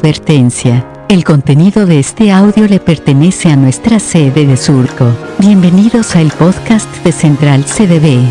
Advertencia. 0.00 0.86
El 1.10 1.24
contenido 1.24 1.84
de 1.84 1.98
este 1.98 2.32
audio 2.32 2.66
le 2.66 2.80
pertenece 2.80 3.50
a 3.50 3.56
nuestra 3.56 4.00
sede 4.00 4.46
de 4.46 4.56
Surco. 4.56 5.14
Bienvenidos 5.36 6.16
al 6.16 6.30
podcast 6.30 6.88
de 7.04 7.12
Central 7.12 7.66
CDB. 7.66 8.24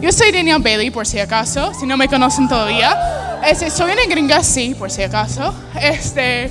Yo 0.00 0.12
soy 0.12 0.30
Daniel 0.30 0.62
Bailey, 0.62 0.92
por 0.92 1.04
si 1.04 1.18
acaso, 1.18 1.74
si 1.74 1.84
no 1.84 1.96
me 1.96 2.06
conocen 2.06 2.46
todavía. 2.46 2.96
Este, 3.44 3.70
soy 3.70 3.90
una 3.90 4.06
gringa, 4.08 4.44
sí, 4.44 4.76
por 4.78 4.88
si 4.92 5.02
acaso. 5.02 5.52
Este, 5.82 6.48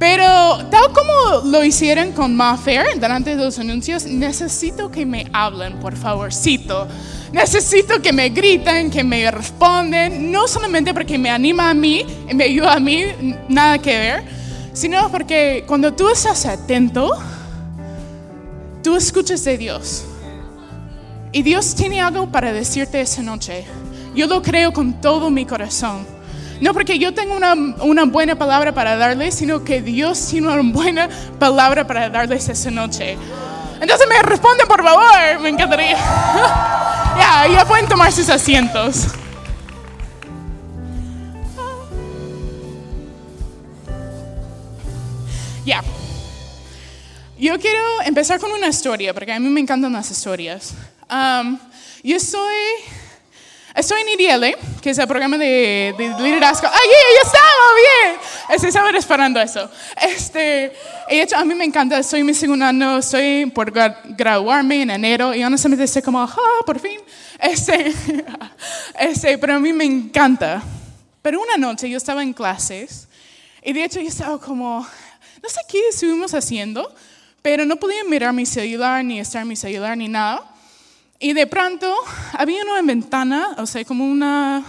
pero 0.00 0.66
tal 0.68 0.92
como 0.92 1.52
lo 1.52 1.62
hicieron 1.62 2.10
con 2.10 2.34
Maffair 2.34 2.98
delante 2.98 3.36
de 3.36 3.44
los 3.44 3.60
anuncios, 3.60 4.06
necesito 4.06 4.90
que 4.90 5.06
me 5.06 5.28
hablen, 5.32 5.78
por 5.78 5.94
favorcito. 5.94 6.88
Necesito 7.32 8.00
que 8.02 8.12
me 8.12 8.28
griten, 8.28 8.90
que 8.90 9.02
me 9.02 9.30
responden, 9.30 10.30
no 10.30 10.46
solamente 10.46 10.92
porque 10.92 11.16
me 11.16 11.30
anima 11.30 11.70
a 11.70 11.74
mí 11.74 12.04
me 12.34 12.44
ayuda 12.44 12.74
a 12.74 12.80
mí, 12.80 13.04
nada 13.48 13.78
que 13.78 13.98
ver, 13.98 14.24
sino 14.72 15.10
porque 15.10 15.64
cuando 15.66 15.92
tú 15.92 16.08
estás 16.08 16.46
atento, 16.46 17.10
tú 18.82 18.96
escuchas 18.96 19.44
de 19.44 19.58
Dios. 19.58 20.04
Y 21.32 21.42
Dios 21.42 21.74
tiene 21.74 22.00
algo 22.00 22.30
para 22.30 22.52
decirte 22.52 23.00
esa 23.00 23.22
noche. 23.22 23.64
Yo 24.14 24.26
lo 24.26 24.42
creo 24.42 24.72
con 24.72 25.00
todo 25.00 25.30
mi 25.30 25.46
corazón. 25.46 26.06
No 26.60 26.74
porque 26.74 26.98
yo 26.98 27.12
tengo 27.14 27.34
una, 27.34 27.54
una, 27.54 28.04
buena 28.04 28.36
palabra 28.36 28.72
para 28.72 28.96
darles, 28.96 29.34
sino 29.34 29.64
que 29.64 29.82
Dios 29.82 30.28
tiene 30.28 30.48
una 30.48 30.72
buena 30.72 31.08
palabra 31.38 31.86
para 31.86 32.08
darles 32.08 32.48
esa 32.48 32.70
noche. 32.70 33.16
Entonces 33.80 34.06
me 34.08 34.22
responden, 34.22 34.68
por 34.68 34.82
favor. 34.84 34.91
Pueden 37.66 37.86
tomar 37.86 38.12
sus 38.12 38.28
asientos. 38.28 39.06
Ya. 45.64 45.82
Yo 47.38 47.58
quiero 47.58 47.80
empezar 48.04 48.40
con 48.40 48.52
una 48.52 48.68
historia, 48.68 49.14
porque 49.14 49.32
a 49.32 49.40
mí 49.40 49.48
me 49.48 49.60
encantan 49.60 49.92
las 49.92 50.10
historias. 50.10 50.74
Um, 51.10 51.58
yo 52.02 52.18
soy, 52.18 52.56
estoy 53.74 54.02
en 54.02 54.08
IDL, 54.08 54.80
que 54.80 54.90
es 54.90 54.98
el 54.98 55.06
programa 55.06 55.38
de, 55.38 55.94
de 55.96 56.08
liderazgo. 56.22 56.68
¡Ay, 56.68 56.88
ya 56.90 57.26
estaba 57.26 57.46
bien! 57.76 58.20
Este, 58.50 58.68
estaba 58.68 58.90
esperando 58.90 59.40
eso. 59.40 59.68
Este, 60.00 60.72
hecho, 61.08 61.36
a 61.36 61.44
mí 61.44 61.54
me 61.54 61.64
encanta, 61.64 61.98
estoy 61.98 62.20
en 62.20 62.26
mi 62.26 62.34
segundo 62.34 62.64
año, 62.64 62.98
estoy 62.98 63.46
por 63.46 63.70
graduarme 63.70 64.82
en 64.82 64.90
enero 64.90 65.34
y 65.34 65.42
honestamente 65.44 65.84
estoy 65.84 66.02
como, 66.02 66.20
¡ah, 66.20 66.62
por 66.66 66.78
fin! 66.78 67.00
Este, 67.38 67.92
este, 68.98 69.38
pero 69.38 69.54
a 69.54 69.58
mí 69.58 69.72
me 69.72 69.84
encanta. 69.84 70.62
Pero 71.22 71.40
una 71.40 71.56
noche 71.56 71.88
yo 71.88 71.96
estaba 71.96 72.22
en 72.22 72.32
clases 72.32 73.08
y 73.62 73.72
de 73.72 73.84
hecho 73.84 74.00
yo 74.00 74.08
estaba 74.08 74.38
como, 74.40 74.86
no 75.42 75.48
sé 75.48 75.60
qué 75.68 75.88
estuvimos 75.88 76.34
haciendo, 76.34 76.92
pero 77.42 77.64
no 77.64 77.76
podía 77.76 78.04
mirar 78.04 78.32
mi 78.32 78.44
celular, 78.44 79.04
ni 79.04 79.20
estar 79.20 79.42
en 79.42 79.48
mi 79.48 79.56
celular, 79.56 79.96
ni 79.96 80.08
nada. 80.08 80.51
Y 81.22 81.34
de 81.34 81.46
pronto 81.46 81.94
había 82.32 82.64
una 82.64 82.82
ventana, 82.82 83.54
o 83.56 83.64
sea, 83.64 83.84
como 83.84 84.04
una, 84.04 84.64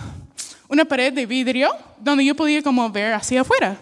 una 0.67 0.85
pared 0.85 1.11
de 1.11 1.25
vidrio, 1.25 1.75
donde 1.99 2.23
yo 2.23 2.35
podía 2.35 2.61
como 2.61 2.87
ver 2.91 3.11
hacia 3.13 3.41
afuera. 3.41 3.75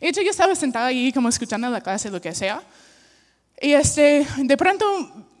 De 0.00 0.10
hecho, 0.10 0.22
yo 0.22 0.30
estaba 0.30 0.54
sentada 0.54 0.86
ahí 0.86 1.10
como 1.12 1.28
escuchando 1.28 1.68
la 1.68 1.80
clase, 1.80 2.08
lo 2.08 2.20
que 2.20 2.32
sea. 2.32 2.62
Y 3.60 3.72
este, 3.72 4.24
de 4.36 4.56
pronto 4.56 4.86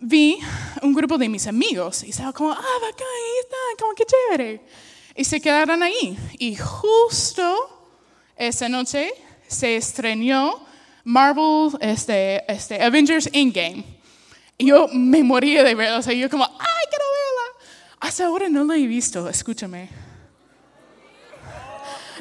vi 0.00 0.40
un 0.82 0.92
grupo 0.92 1.16
de 1.16 1.28
mis 1.28 1.46
amigos 1.46 2.02
y 2.02 2.10
estaba 2.10 2.32
como, 2.32 2.50
ah, 2.50 2.56
bacán, 2.56 3.06
ahí 3.06 3.40
están, 3.42 3.76
como 3.78 3.94
que 3.94 4.04
chévere. 4.04 4.60
Y 5.14 5.22
se 5.22 5.40
quedaron 5.40 5.84
ahí. 5.84 6.18
Y 6.36 6.56
justo 6.56 7.94
esa 8.36 8.68
noche 8.68 9.12
se 9.46 9.76
estrenó 9.76 10.66
Marvel, 11.04 11.78
este, 11.80 12.42
este, 12.52 12.82
Avengers 12.82 13.30
Endgame. 13.32 13.84
Y 14.58 14.66
yo 14.66 14.88
me 14.88 15.22
moría 15.22 15.62
de 15.62 15.74
verla, 15.74 15.98
o 15.98 16.02
sea, 16.02 16.14
yo 16.14 16.30
como, 16.30 16.44
¡ay, 16.44 16.84
quiero 16.88 17.04
verla! 17.04 17.66
Hasta 18.00 18.26
ahora 18.26 18.48
no 18.48 18.64
la 18.64 18.76
he 18.76 18.86
visto, 18.86 19.28
escúchame. 19.28 19.90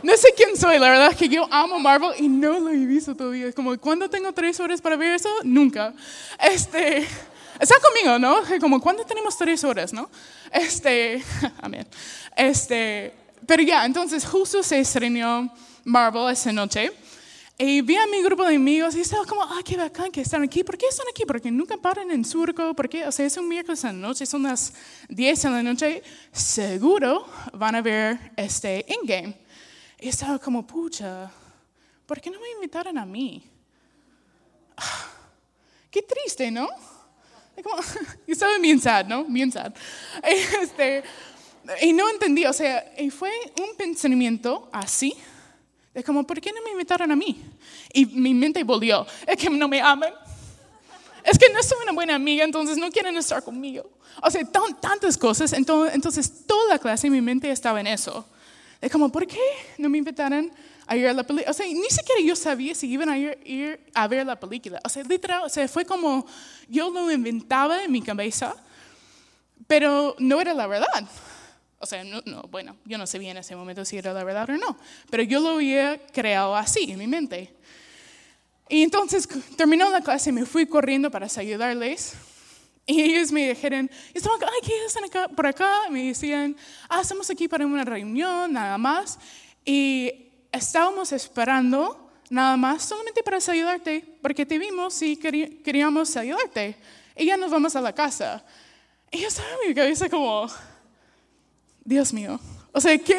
No 0.03 0.15
sé 0.17 0.27
quién 0.35 0.55
soy, 0.55 0.77
la 0.77 0.89
verdad 0.89 1.11
es 1.11 1.17
que 1.17 1.27
yo 1.27 1.47
amo 1.51 1.79
Marvel 1.79 2.11
y 2.19 2.27
no 2.27 2.59
lo 2.59 2.69
he 2.69 2.85
visto 2.85 3.15
todavía. 3.15 3.51
Como, 3.53 3.75
¿cuándo 3.79 4.09
tengo 4.09 4.31
tres 4.33 4.59
horas 4.59 4.79
para 4.79 4.95
ver 4.95 5.15
eso? 5.15 5.29
Nunca. 5.43 5.93
Este, 6.39 6.99
está 7.59 7.75
conmigo, 7.81 8.19
¿no? 8.19 8.41
Como, 8.59 8.79
¿cuándo 8.79 9.03
tenemos 9.03 9.35
tres 9.37 9.63
horas, 9.63 9.93
no? 9.93 10.09
Este, 10.51 11.23
amén. 11.61 11.87
Este, 12.35 13.13
pero 13.47 13.63
ya, 13.63 13.85
entonces 13.85 14.25
justo 14.25 14.61
se 14.61 14.79
estrenó 14.79 15.51
Marvel 15.83 16.31
esa 16.31 16.51
noche. 16.51 16.91
Y 17.57 17.79
vi 17.81 17.95
a 17.95 18.05
mi 18.07 18.21
grupo 18.21 18.45
de 18.45 18.57
amigos 18.57 18.95
y 18.95 18.99
estaba 18.99 19.23
como, 19.25 19.41
ah, 19.41 19.61
qué 19.63 19.77
bacán 19.77 20.11
que 20.11 20.19
están 20.19 20.43
aquí. 20.43 20.61
¿Por 20.61 20.77
qué 20.77 20.87
están 20.87 21.05
aquí? 21.09 21.23
Porque 21.25 21.49
nunca 21.49 21.77
paran 21.77 22.11
en 22.11 22.25
Surco. 22.25 22.73
¿Por 22.73 22.89
qué? 22.89 23.07
O 23.07 23.11
sea, 23.13 23.25
es 23.25 23.37
un 23.37 23.47
miércoles 23.47 23.81
en 23.85 24.01
la 24.01 24.07
noche, 24.09 24.25
son 24.25 24.43
las 24.43 24.73
10 25.07 25.41
de 25.41 25.49
la 25.49 25.63
noche. 25.63 26.03
Seguro 26.33 27.25
van 27.53 27.75
a 27.75 27.81
ver 27.81 28.33
este 28.35 28.85
Endgame. 28.91 29.37
Y 30.01 30.09
estaba 30.09 30.37
como, 30.37 30.67
pucha, 30.67 31.31
¿por 32.05 32.19
qué 32.19 32.29
no 32.29 32.41
me 32.41 32.51
invitaron 32.51 32.97
a 32.97 33.05
mí? 33.05 33.41
Qué 35.89 36.01
triste, 36.01 36.51
¿no? 36.51 36.67
Como, 37.63 37.77
y 38.27 38.33
estaba 38.33 38.57
bien 38.57 38.81
sad, 38.81 39.05
¿no? 39.05 39.23
Bien 39.23 39.49
sad. 39.49 39.73
Este, 40.61 41.03
y 41.81 41.93
no 41.93 42.09
entendí, 42.09 42.45
o 42.45 42.51
sea, 42.51 42.93
y 42.97 43.09
fue 43.09 43.31
un 43.61 43.77
pensamiento 43.77 44.67
así 44.73 45.15
es 45.95 46.03
como, 46.03 46.27
¿por 46.27 46.41
qué 46.41 46.51
no 46.51 46.61
me 46.61 46.71
invitaron 46.71 47.09
a 47.09 47.15
mí? 47.15 47.41
Y 47.93 48.05
mi 48.05 48.33
mente 48.33 48.63
volvió, 48.65 49.07
es 49.25 49.37
que 49.37 49.49
no 49.49 49.69
me 49.69 49.81
aman. 49.81 50.13
Es 51.23 51.39
que 51.39 51.49
no 51.49 51.63
soy 51.63 51.77
una 51.83 51.93
buena 51.93 52.15
amiga, 52.15 52.43
entonces 52.43 52.77
no 52.77 52.91
quieren 52.91 53.15
estar 53.15 53.41
conmigo. 53.41 53.89
O 54.21 54.29
sea, 54.29 54.41
tantas 54.45 55.17
cosas. 55.17 55.53
Entonces, 55.53 55.95
entonces, 55.95 56.45
toda 56.45 56.73
la 56.73 56.79
clase, 56.79 57.09
mi 57.09 57.21
mente 57.21 57.49
estaba 57.49 57.79
en 57.79 57.87
eso. 57.87 58.25
Es 58.81 58.91
como, 58.91 59.09
¿por 59.09 59.25
qué 59.25 59.39
no 59.77 59.89
me 59.89 59.97
invitaron 59.97 60.51
a 60.85 60.97
ir 60.97 61.07
a 61.07 61.13
la 61.13 61.23
película? 61.23 61.49
O 61.49 61.53
sea, 61.53 61.65
ni 61.65 61.89
siquiera 61.89 62.21
yo 62.21 62.35
sabía 62.35 62.75
si 62.75 62.87
iban 62.91 63.09
a 63.09 63.17
ir, 63.17 63.39
ir, 63.45 63.79
a 63.93 64.07
ver 64.07 64.25
la 64.25 64.37
película. 64.37 64.81
O 64.83 64.89
sea, 64.89 65.01
literal, 65.03 65.43
o 65.45 65.49
sea, 65.49 65.65
fue 65.69 65.85
como, 65.85 66.27
yo 66.67 66.89
lo 66.89 67.09
inventaba 67.09 67.83
en 67.83 67.91
mi 67.91 68.01
cabeza, 68.01 68.53
pero 69.65 70.15
no 70.19 70.41
era 70.41 70.53
la 70.53 70.67
verdad. 70.67 71.07
O 71.85 71.87
sea, 71.87 72.03
no, 72.03 72.19
no, 72.25 72.41
bueno, 72.49 72.75
yo 72.83 72.97
no 72.97 73.05
sabía 73.05 73.29
en 73.29 73.37
ese 73.37 73.55
momento 73.55 73.85
si 73.85 73.95
era 73.95 74.11
la 74.11 74.23
verdad 74.23 74.49
o 74.49 74.57
no, 74.57 74.75
pero 75.11 75.21
yo 75.21 75.39
lo 75.39 75.49
había 75.49 76.03
creado 76.07 76.55
así 76.55 76.89
en 76.89 76.97
mi 76.97 77.05
mente. 77.05 77.53
Y 78.67 78.81
entonces 78.81 79.29
terminó 79.55 79.87
la 79.91 80.01
clase 80.01 80.31
y 80.31 80.33
me 80.33 80.47
fui 80.47 80.65
corriendo 80.65 81.11
para 81.11 81.27
ayudarles. 81.27 82.15
Y 82.87 83.03
ellos 83.03 83.31
me 83.31 83.49
dijeron, 83.49 83.87
estaban, 84.15 84.39
ay, 84.41 84.67
¿qué 84.67 84.83
están 84.83 85.03
acá, 85.03 85.27
por 85.27 85.45
acá? 85.45 85.81
Me 85.91 86.07
decían, 86.07 86.57
ah, 86.89 87.01
estamos 87.01 87.29
aquí 87.29 87.47
para 87.47 87.67
una 87.67 87.85
reunión, 87.85 88.51
nada 88.51 88.79
más. 88.79 89.19
Y 89.63 90.31
estábamos 90.51 91.11
esperando 91.11 92.11
nada 92.31 92.57
más 92.57 92.81
solamente 92.81 93.21
para 93.21 93.37
ayudarte, 93.37 94.03
porque 94.23 94.43
te 94.43 94.57
vimos 94.57 94.99
y 95.03 95.17
queríamos 95.17 96.17
ayudarte. 96.17 96.77
Y 97.15 97.27
ya 97.27 97.37
nos 97.37 97.51
vamos 97.51 97.75
a 97.75 97.81
la 97.81 97.93
casa. 97.93 98.43
Y 99.11 99.19
yo 99.19 99.27
estaba 99.27 99.49
en 99.61 99.69
mi 99.69 99.75
cabeza 99.75 100.09
como, 100.09 100.49
Dios 101.85 102.11
mío. 102.11 102.39
O 102.71 102.81
sea, 102.81 102.97
¿qué, 102.97 103.15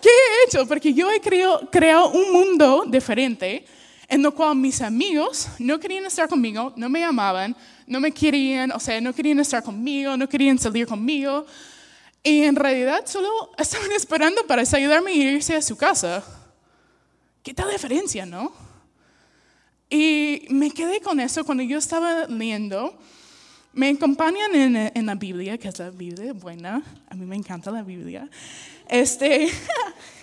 qué 0.00 0.08
he 0.08 0.46
hecho? 0.46 0.66
Porque 0.68 0.92
yo 0.92 1.10
he 1.10 1.20
creado, 1.20 2.10
un 2.10 2.32
mundo 2.32 2.84
diferente 2.86 3.64
en 4.06 4.24
el 4.24 4.32
cual 4.32 4.54
mis 4.56 4.82
amigos 4.82 5.48
no 5.58 5.80
querían 5.80 6.04
estar 6.04 6.28
conmigo, 6.28 6.72
no 6.76 6.88
me 6.88 7.02
amaban, 7.02 7.56
no 7.86 7.98
me 7.98 8.12
querían, 8.12 8.70
o 8.72 8.78
sea, 8.78 9.00
no 9.00 9.14
querían 9.14 9.40
estar 9.40 9.62
conmigo, 9.62 10.16
no 10.16 10.28
querían 10.28 10.58
salir 10.58 10.86
conmigo. 10.86 11.46
Y 12.22 12.42
en 12.42 12.54
realidad 12.54 13.06
solo 13.06 13.50
estaban 13.56 13.90
esperando 13.96 14.46
para 14.46 14.62
ayudarme 14.62 15.12
a 15.12 15.14
irse 15.14 15.56
a 15.56 15.62
su 15.62 15.76
casa. 15.76 16.22
¿Qué 17.42 17.54
tal 17.54 17.70
diferencia, 17.70 18.26
no? 18.26 18.52
Y 19.88 20.46
me 20.50 20.70
quedé 20.70 21.00
con 21.00 21.18
eso 21.18 21.44
cuando 21.44 21.64
yo 21.64 21.78
estaba 21.78 22.26
leyendo 22.26 22.96
me 23.72 23.88
acompañan 23.90 24.54
en, 24.54 25.06
la 25.06 25.14
Biblia, 25.14 25.56
que 25.56 25.68
es 25.68 25.78
la 25.78 25.90
Biblia 25.90 26.32
buena. 26.32 26.82
A 27.08 27.14
mí 27.14 27.24
me 27.24 27.36
encanta 27.36 27.70
la 27.70 27.82
Biblia. 27.82 28.28
Este, 28.88 29.48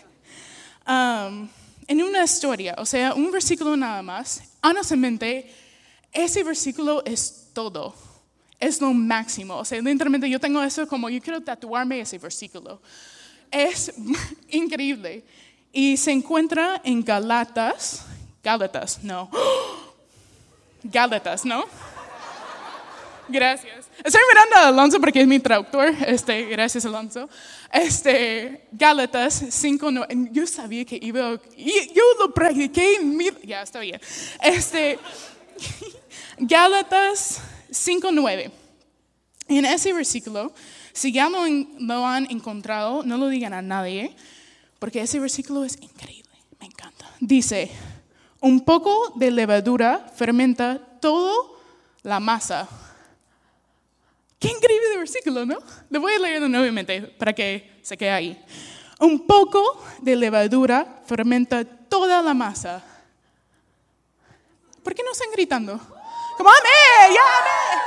um, 0.88 1.48
en 1.88 2.04
una 2.04 2.24
historia, 2.24 2.76
o 2.78 2.86
sea, 2.86 3.14
un 3.14 3.32
versículo 3.32 3.78
nada 3.78 4.02
más. 4.02 4.44
Honestamente, 4.62 5.50
ese 6.12 6.44
versículo 6.44 7.04
es 7.06 7.50
todo. 7.54 7.96
Es 8.60 8.82
lo 8.82 8.94
máximo. 8.94 9.56
O 9.56 9.66
sea, 9.66 9.82
literalmente 9.82 10.30
yo 10.30 10.40
tengo 10.40 10.62
eso 10.62 10.88
como 10.88 11.10
yo 11.10 11.22
quiero 11.22 11.42
tatuarme 11.42 12.02
ese 12.02 12.18
versículo. 12.18 12.82
Es 13.50 13.94
increíble. 14.50 15.24
Y 15.72 15.96
se 15.96 16.12
encuentra 16.12 16.82
en 16.84 17.04
Galatas. 17.04 18.04
Galatas, 18.44 19.04
no. 19.04 19.30
Galatas, 20.84 21.46
¿no? 21.46 21.66
Gracias. 23.30 23.88
Estoy 24.04 24.22
mirando 24.30 24.56
a 24.56 24.68
Alonso 24.70 25.00
porque 25.00 25.22
es 25.22 25.28
mi 25.28 25.40
traductor. 25.40 25.94
Este, 26.06 26.44
gracias, 26.46 26.86
Alonso. 26.86 27.30
Este, 27.72 28.68
Gálatas 28.72 29.44
5.9. 29.44 30.30
Yo 30.32 30.48
sabía 30.48 30.86
que 30.86 30.98
iba. 31.02 31.40
Yo 31.58 32.04
lo 32.20 32.34
practiqué. 32.34 33.00
ya, 33.44 33.64
está 33.64 33.80
bien. 33.82 34.00
Este, 34.42 34.98
Gálatas 36.38 37.42
5.9. 37.70 38.52
En 39.50 39.66
ese 39.66 39.94
versículo, 39.94 40.54
si 40.94 41.12
ya 41.12 41.30
lo, 41.30 41.46
lo 41.80 42.06
han 42.06 42.30
encontrado, 42.32 43.04
no 43.04 43.18
lo 43.18 43.28
digan 43.28 43.54
a 43.54 43.62
nadie, 43.62 44.16
porque 44.80 45.02
ese 45.02 45.20
versículo 45.20 45.66
es 45.66 45.78
increíble. 45.82 46.32
Me 46.60 46.68
encanta. 46.68 47.12
Dice: 47.20 47.72
Un 48.40 48.64
poco 48.64 49.14
de 49.16 49.32
levadura 49.32 50.12
fermenta 50.16 50.80
toda 51.02 51.34
la 52.04 52.20
masa 52.20 52.70
Qué 54.40 54.50
increíble 54.50 54.98
versículo, 54.98 55.46
¿no? 55.46 55.58
Le 55.90 55.98
voy 55.98 56.14
a 56.14 56.20
leer 56.20 56.42
nuevamente 56.42 57.02
para 57.02 57.34
que 57.34 57.80
se 57.82 57.98
quede 57.98 58.12
ahí. 58.12 58.46
Un 59.00 59.26
poco 59.26 59.84
de 60.02 60.16
levadura 60.16 61.02
fermenta 61.06 61.66
toda 61.66 62.22
la 62.22 62.34
masa. 62.34 62.84
¿Por 64.84 64.94
qué 64.94 65.02
no 65.04 65.12
están 65.12 65.32
gritando? 65.32 65.80
Como, 66.38 66.50
amén, 66.50 67.16
ya, 67.16 67.22
amén. 67.40 67.80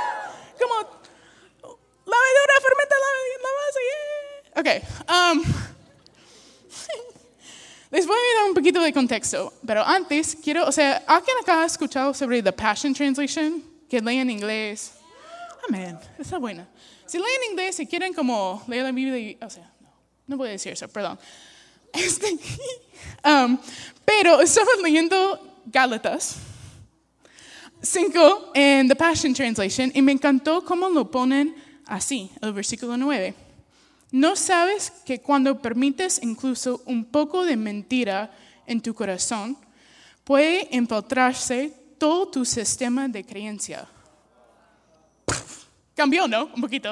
Como, 0.59 0.75
levadura 2.05 2.53
fermenta 2.61 2.95
la, 3.01 3.09
la 3.33 3.49
masa, 3.57 3.79
yeah. 3.87 4.01
Ok. 4.59 4.67
Um, 5.09 5.37
les 7.91 8.05
voy 8.05 8.17
a 8.17 8.39
dar 8.39 8.49
un 8.49 8.53
poquito 8.53 8.81
de 8.81 8.91
contexto, 8.91 9.53
pero 9.65 9.81
antes 9.83 10.35
quiero, 10.43 10.67
o 10.67 10.71
sea, 10.71 11.01
¿alguien 11.07 11.37
acá 11.41 11.61
ha 11.61 11.65
escuchado 11.65 12.13
sobre 12.13 12.43
The 12.43 12.51
Passion 12.51 12.93
Translation? 12.93 13.63
Que 13.89 14.01
lee 14.01 14.17
en 14.17 14.29
inglés. 14.29 14.91
Amén, 15.67 15.97
está 16.17 16.37
buena. 16.37 16.67
Si 17.05 17.17
leen 17.17 17.51
inglés 17.51 17.79
y 17.79 17.85
quieren 17.85 18.13
como 18.13 18.63
leer 18.67 18.83
la 18.83 18.91
Biblia, 18.91 19.37
o 19.41 19.49
sea, 19.49 19.71
no, 19.79 19.89
no 20.27 20.37
voy 20.37 20.49
a 20.49 20.51
decir 20.51 20.73
eso, 20.73 20.87
perdón. 20.87 21.19
Este, 21.93 22.39
um, 23.25 23.57
pero 24.05 24.39
estamos 24.39 24.75
leyendo 24.81 25.59
Gálatas 25.65 26.37
5 27.81 28.51
en 28.53 28.87
The 28.87 28.95
Passion 28.95 29.33
Translation 29.33 29.91
y 29.93 30.01
me 30.01 30.13
encantó 30.13 30.63
cómo 30.63 30.87
lo 30.89 31.11
ponen 31.11 31.53
así, 31.87 32.31
el 32.41 32.53
versículo 32.53 32.95
9. 32.95 33.33
¿No 34.11 34.35
sabes 34.35 34.91
que 35.03 35.19
cuando 35.19 35.61
permites 35.61 36.19
incluso 36.23 36.81
un 36.85 37.05
poco 37.05 37.43
de 37.43 37.57
mentira 37.57 38.31
en 38.67 38.81
tu 38.81 38.93
corazón, 38.93 39.57
puede 40.23 40.67
infiltrarse 40.71 41.73
todo 41.97 42.27
tu 42.27 42.45
sistema 42.45 43.07
de 43.07 43.25
creencia? 43.25 43.87
Cambió, 46.01 46.27
¿no? 46.27 46.45
Un 46.45 46.61
poquito. 46.61 46.91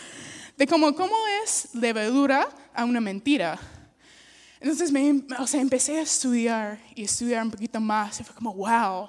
De 0.56 0.64
cómo, 0.64 0.94
cómo 0.94 1.16
es 1.42 1.70
levadura 1.74 2.48
a 2.72 2.84
una 2.84 3.00
mentira. 3.00 3.58
Entonces 4.60 4.92
me, 4.92 5.24
o 5.40 5.46
sea, 5.48 5.60
empecé 5.60 5.98
a 5.98 6.02
estudiar 6.02 6.78
y 6.94 7.02
estudiar 7.02 7.42
un 7.42 7.50
poquito 7.50 7.80
más. 7.80 8.20
Y 8.20 8.22
fue 8.22 8.32
como, 8.32 8.54
wow, 8.54 9.08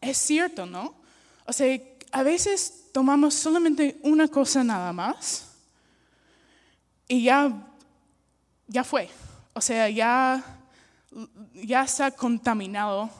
es 0.00 0.16
cierto, 0.16 0.64
¿no? 0.64 0.94
O 1.44 1.52
sea, 1.52 1.76
a 2.12 2.22
veces 2.22 2.84
tomamos 2.92 3.34
solamente 3.34 3.98
una 4.04 4.28
cosa 4.28 4.62
nada 4.62 4.92
más 4.92 5.48
y 7.08 7.24
ya, 7.24 7.66
ya 8.68 8.84
fue. 8.84 9.10
O 9.54 9.60
sea, 9.60 9.88
ya, 9.88 10.40
ya 11.52 11.82
está 11.82 12.12
contaminado. 12.12 13.10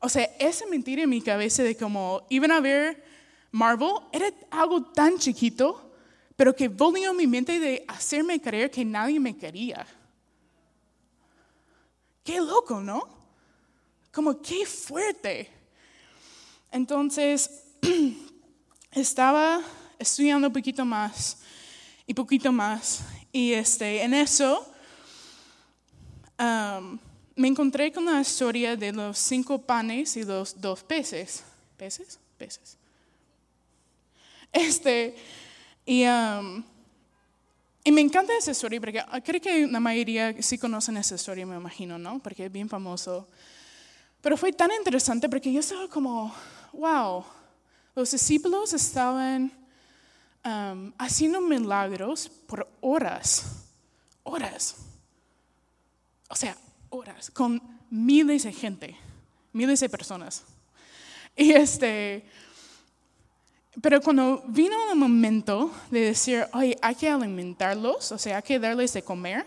O 0.00 0.10
sea, 0.10 0.24
esa 0.38 0.66
mentira 0.66 1.04
en 1.04 1.08
mi 1.08 1.22
cabeza 1.22 1.62
de 1.62 1.74
como 1.78 2.26
iban 2.28 2.52
a 2.52 2.60
ver 2.60 3.05
Marvel 3.56 4.02
era 4.12 4.30
algo 4.50 4.82
tan 4.82 5.16
chiquito, 5.16 5.90
pero 6.36 6.54
que 6.54 6.68
volvió 6.68 7.14
mi 7.14 7.26
mente 7.26 7.58
de 7.58 7.86
hacerme 7.88 8.38
creer 8.38 8.70
que 8.70 8.84
nadie 8.84 9.18
me 9.18 9.34
quería. 9.34 9.86
Qué 12.22 12.38
loco, 12.38 12.80
¿no? 12.80 13.08
Como 14.12 14.42
qué 14.42 14.66
fuerte. 14.66 15.50
Entonces, 16.70 17.62
estaba 18.90 19.62
estudiando 19.98 20.48
un 20.48 20.52
poquito 20.52 20.84
más 20.84 21.38
y 22.06 22.12
poquito 22.12 22.52
más. 22.52 23.00
Y 23.32 23.54
este, 23.54 24.02
en 24.02 24.12
eso 24.12 24.70
me 27.34 27.48
encontré 27.48 27.90
con 27.90 28.04
la 28.04 28.20
historia 28.20 28.76
de 28.76 28.92
los 28.92 29.16
cinco 29.16 29.58
panes 29.62 30.14
y 30.18 30.24
los 30.24 30.60
dos 30.60 30.82
peces. 30.82 31.42
¿Peces? 31.78 32.18
Peces. 32.36 32.76
Este, 34.56 35.14
y, 35.84 36.06
um, 36.06 36.64
y 37.84 37.92
me 37.92 38.00
encanta 38.00 38.36
esa 38.38 38.52
historia 38.52 38.80
porque 38.80 39.00
ah, 39.00 39.20
creo 39.20 39.38
que 39.38 39.66
la 39.66 39.80
mayoría 39.80 40.34
sí 40.42 40.56
conocen 40.56 40.96
esa 40.96 41.14
historia, 41.14 41.44
me 41.44 41.56
imagino, 41.56 41.98
¿no? 41.98 42.20
Porque 42.20 42.46
es 42.46 42.52
bien 42.52 42.68
famoso. 42.68 43.28
Pero 44.22 44.38
fue 44.38 44.52
tan 44.54 44.70
interesante 44.72 45.28
porque 45.28 45.52
yo 45.52 45.60
estaba 45.60 45.88
como, 45.88 46.34
wow, 46.72 47.22
los 47.94 48.10
discípulos 48.10 48.72
estaban 48.72 49.52
um, 50.42 50.92
haciendo 50.96 51.42
milagros 51.42 52.30
por 52.46 52.66
horas, 52.80 53.62
horas. 54.22 54.76
O 56.30 56.34
sea, 56.34 56.56
horas, 56.88 57.30
con 57.30 57.60
miles 57.90 58.44
de 58.44 58.52
gente, 58.54 58.96
miles 59.52 59.80
de 59.80 59.90
personas. 59.90 60.44
Y 61.36 61.52
este, 61.52 62.24
pero 63.82 64.00
cuando 64.00 64.42
vino 64.46 64.74
el 64.90 64.96
momento 64.96 65.70
de 65.90 66.00
decir, 66.00 66.46
oye, 66.52 66.78
hay 66.80 66.94
que 66.94 67.10
alimentarlos, 67.10 68.10
o 68.12 68.18
sea, 68.18 68.38
hay 68.38 68.42
que 68.42 68.58
darles 68.58 68.92
de 68.94 69.02
comer, 69.02 69.46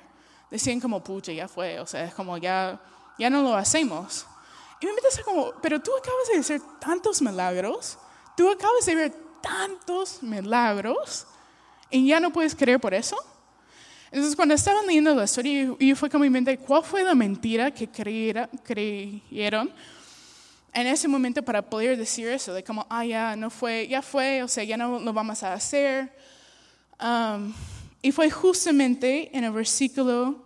decían 0.52 0.80
como, 0.80 1.04
pucha, 1.04 1.32
ya 1.32 1.48
fue, 1.48 1.80
o 1.80 1.88
sea, 1.88 2.06
es 2.06 2.14
como, 2.14 2.38
ya, 2.38 2.80
ya 3.18 3.30
no 3.30 3.42
lo 3.42 3.56
hacemos. 3.56 4.26
Y 4.82 4.86
me 4.86 4.94
metes 4.94 5.20
como, 5.26 5.52
pero 5.62 5.82
tú 5.82 5.92
acabas 5.98 6.28
de 6.32 6.40
hacer 6.40 6.62
tantos 6.80 7.22
milagros, 7.22 7.98
tú 8.38 8.50
acabas 8.50 8.86
de 8.86 8.96
ver 8.96 9.14
tantos 9.42 10.22
milagros, 10.22 11.26
y 11.90 12.08
ya 12.08 12.20
no 12.20 12.32
puedes 12.32 12.56
creer 12.56 12.80
por 12.80 12.94
eso. 12.94 13.18
Entonces, 14.12 14.36
cuando 14.36 14.54
estaban 14.54 14.86
leyendo 14.86 15.14
la 15.14 15.24
historia, 15.24 15.76
y 15.80 15.96
fue 15.96 16.10
como 16.10 16.24
mi 16.24 16.30
mente, 16.30 16.58
¿cuál 16.58 16.84
fue 16.84 17.04
la 17.04 17.16
mentira 17.16 17.72
que 17.72 17.88
creyeron? 17.90 19.72
En 20.74 20.88
ese 20.88 21.08
momento 21.08 21.44
para 21.44 21.62
poder 21.62 21.98
decir 21.98 22.28
eso, 22.28 22.54
de 22.54 22.64
como, 22.64 22.86
ah, 22.90 23.06
ya 23.06 23.36
no 23.36 23.50
fue, 23.50 23.88
ya 23.88 24.02
fue, 24.02 24.44
o 24.44 24.48
sea, 24.48 24.64
ya 24.64 24.78
no 24.78 25.00
lo 25.00 25.14
vamos 25.14 25.42
a 25.44 25.54
hacer. 25.54 26.12
Um, 27.02 27.54
y 28.02 28.12
fue 28.12 28.30
justamente 28.30 29.36
en 29.36 29.44
el 29.44 29.52
versículo, 29.52 30.44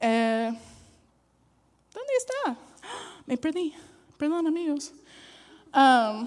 eh, 0.00 0.50
¿dónde 1.92 2.12
está? 2.18 2.56
Me 3.26 3.36
perdí, 3.36 3.74
perdón 4.16 4.46
amigos. 4.46 4.92
Um, 5.74 6.26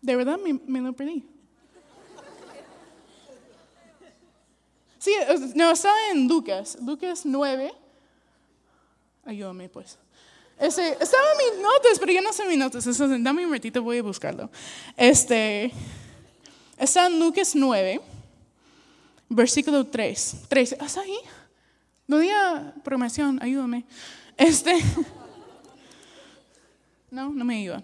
de 0.00 0.16
verdad 0.16 0.38
me, 0.38 0.54
me 0.54 0.80
lo 0.80 0.92
perdí. 0.92 1.24
Sí, 4.98 5.14
no, 5.54 5.70
está 5.70 5.88
en 6.10 6.26
Lucas, 6.26 6.76
Lucas 6.82 7.24
9. 7.24 7.72
Ayúdame 9.24 9.68
pues. 9.68 9.98
Estaba 10.58 11.24
en 11.32 11.38
mis 11.38 11.62
notas, 11.62 11.98
pero 11.98 12.12
ya 12.12 12.22
no 12.22 12.32
sé 12.32 12.46
mis 12.46 12.58
notas. 12.58 12.84
dame 13.22 13.44
un 13.44 13.52
ratito, 13.52 13.82
voy 13.82 13.98
a 13.98 14.02
buscarlo. 14.02 14.50
Este, 14.96 15.70
está 16.78 17.06
en 17.06 17.18
Lucas 17.20 17.54
9, 17.54 18.00
versículo 19.28 19.86
3. 19.86 20.36
3. 20.48 20.76
¿Hasta 20.80 21.00
ahí? 21.02 21.18
No 22.06 22.18
diga 22.18 22.74
promoción, 22.82 23.38
ayúdame. 23.42 23.84
Este. 24.36 24.76
No, 27.08 27.30
no 27.30 27.44
me 27.44 27.56
ayuda. 27.58 27.82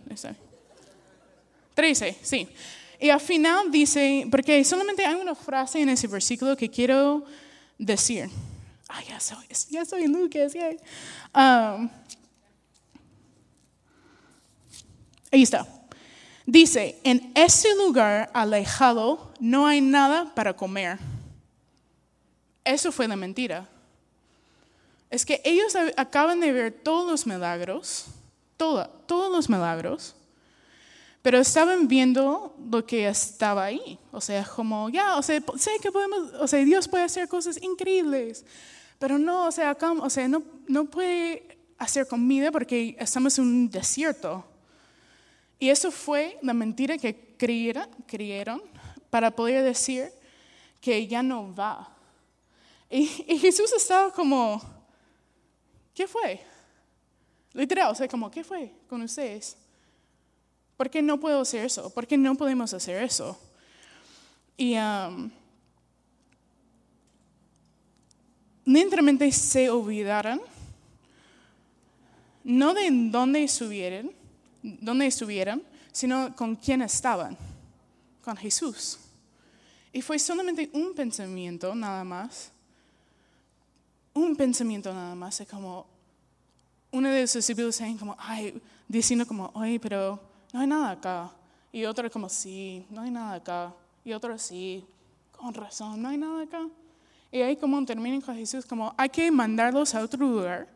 13, 1.75 2.19
sí. 2.23 2.49
Y 3.00 3.09
al 3.09 3.21
final 3.21 3.71
dice, 3.71 4.26
porque 4.31 4.62
solamente 4.64 5.07
hay 5.07 5.14
una 5.14 5.35
frase 5.35 5.81
en 5.81 5.88
ese 5.88 6.07
versículo 6.07 6.57
que 6.57 6.69
quiero 6.69 7.25
decir. 7.79 8.29
Ah, 8.88 9.00
ya 9.09 9.21
soy, 9.21 9.47
ya 9.71 9.85
soy 9.85 10.07
Lucas, 10.07 10.52
ya. 10.52 10.71
Um, 11.35 11.88
Ahí 15.32 15.42
está. 15.42 15.66
Dice, 16.44 17.00
en 17.04 17.32
ese 17.34 17.74
lugar 17.76 18.30
alejado 18.34 19.32
no 19.40 19.66
hay 19.66 19.80
nada 19.80 20.34
para 20.34 20.54
comer. 20.54 20.98
Eso 22.64 22.92
fue 22.92 23.08
la 23.08 23.16
mentira. 23.16 23.68
Es 25.10 25.24
que 25.24 25.40
ellos 25.44 25.74
acaban 25.96 26.40
de 26.40 26.52
ver 26.52 26.72
todos 26.72 27.10
los 27.10 27.26
milagros, 27.26 28.06
todos 28.56 29.32
los 29.32 29.48
milagros, 29.48 30.14
pero 31.22 31.38
estaban 31.38 31.86
viendo 31.88 32.54
lo 32.70 32.84
que 32.84 33.08
estaba 33.08 33.64
ahí. 33.64 33.98
O 34.10 34.20
sea, 34.20 34.44
como, 34.44 34.90
ya, 34.90 35.16
o 35.16 35.22
sea, 35.22 35.40
sé 35.56 35.70
que 35.80 35.92
podemos, 35.92 36.32
o 36.40 36.46
sea, 36.46 36.64
Dios 36.64 36.88
puede 36.88 37.04
hacer 37.04 37.28
cosas 37.28 37.62
increíbles, 37.62 38.44
pero 38.98 39.18
no, 39.18 39.46
o 39.46 39.52
sea, 39.52 39.70
acá, 39.70 39.92
o 39.92 40.10
sea, 40.10 40.28
no, 40.28 40.42
no 40.66 40.86
puede 40.86 41.58
hacer 41.78 42.06
comida 42.06 42.50
porque 42.50 42.96
estamos 42.98 43.38
en 43.38 43.44
un 43.44 43.70
desierto. 43.70 44.44
Y 45.62 45.71
eso 45.71 45.92
fue 45.92 46.37
la 46.42 46.54
mentira 46.54 46.99
que 46.99 47.37
creyeron, 47.38 47.88
creyeron 48.09 48.61
para 49.11 49.31
poder 49.31 49.62
decir 49.62 50.12
que 50.81 51.07
ya 51.07 51.23
no 51.23 51.54
va. 51.54 51.88
Y, 52.90 53.09
y 53.28 53.38
Jesús 53.38 53.73
estaba 53.73 54.12
como, 54.12 54.61
¿qué 55.95 56.09
fue? 56.09 56.40
Literal, 57.52 57.92
o 57.92 57.95
sea, 57.95 58.09
como, 58.09 58.28
¿qué 58.28 58.42
fue 58.42 58.73
con 58.88 59.02
ustedes? 59.02 59.57
¿Por 60.76 60.90
qué 60.90 61.00
no 61.00 61.21
puedo 61.21 61.42
hacer 61.42 61.64
eso? 61.64 61.95
¿Por 61.95 62.09
qué 62.09 62.19
no 62.19 62.35
podemos 62.35 62.75
hacer 62.75 63.00
eso? 63.00 63.38
Y 64.57 64.75
um, 64.76 65.31
lentamente 68.64 69.31
se 69.31 69.71
olvidaron, 69.71 70.42
no 72.42 72.75
de 72.75 72.88
dónde 72.90 73.45
estuvieron, 73.45 74.22
dónde 74.62 75.07
estuvieron, 75.07 75.62
sino 75.92 76.35
con 76.35 76.57
quién 76.57 76.83
estaban, 76.83 77.37
con 78.23 78.37
Jesús. 78.37 78.99
Y 79.92 80.00
fue 80.00 80.19
solamente 80.19 80.71
un 80.73 80.95
pensamiento 80.95 81.75
nada 81.75 82.04
más, 82.04 82.50
un 84.14 84.37
pensamiento 84.37 84.92
nada 84.92 85.14
más, 85.14 85.40
es 85.40 85.49
como, 85.49 85.87
uno 86.90 87.09
de 87.09 87.26
sus 87.26 87.47
discípulos 87.47 87.78
dicen 87.78 87.99
como, 87.99 88.16
ay, 88.19 88.61
diciendo 88.87 89.26
como, 89.26 89.50
oye, 89.54 89.81
pero 89.81 90.21
no 90.52 90.61
hay 90.61 90.66
nada 90.66 90.90
acá. 90.90 91.33
Y 91.73 91.85
otro 91.85 92.11
como, 92.11 92.28
sí, 92.28 92.87
no 92.90 93.00
hay 93.00 93.11
nada 93.11 93.35
acá. 93.35 93.75
Y 94.04 94.12
otro, 94.12 94.37
sí, 94.38 94.85
con 95.31 95.54
razón, 95.54 96.02
no 96.02 96.09
hay 96.09 96.19
nada 96.19 96.42
acá. 96.42 96.69
Y 97.31 97.40
ahí 97.40 97.57
como 97.57 97.83
terminan 97.87 98.21
con 98.21 98.37
Jesús, 98.37 98.66
como, 98.66 98.95
hay 98.99 99.09
que 99.09 99.31
mandarlos 99.31 99.95
a 99.95 100.02
otro 100.02 100.21
lugar. 100.21 100.69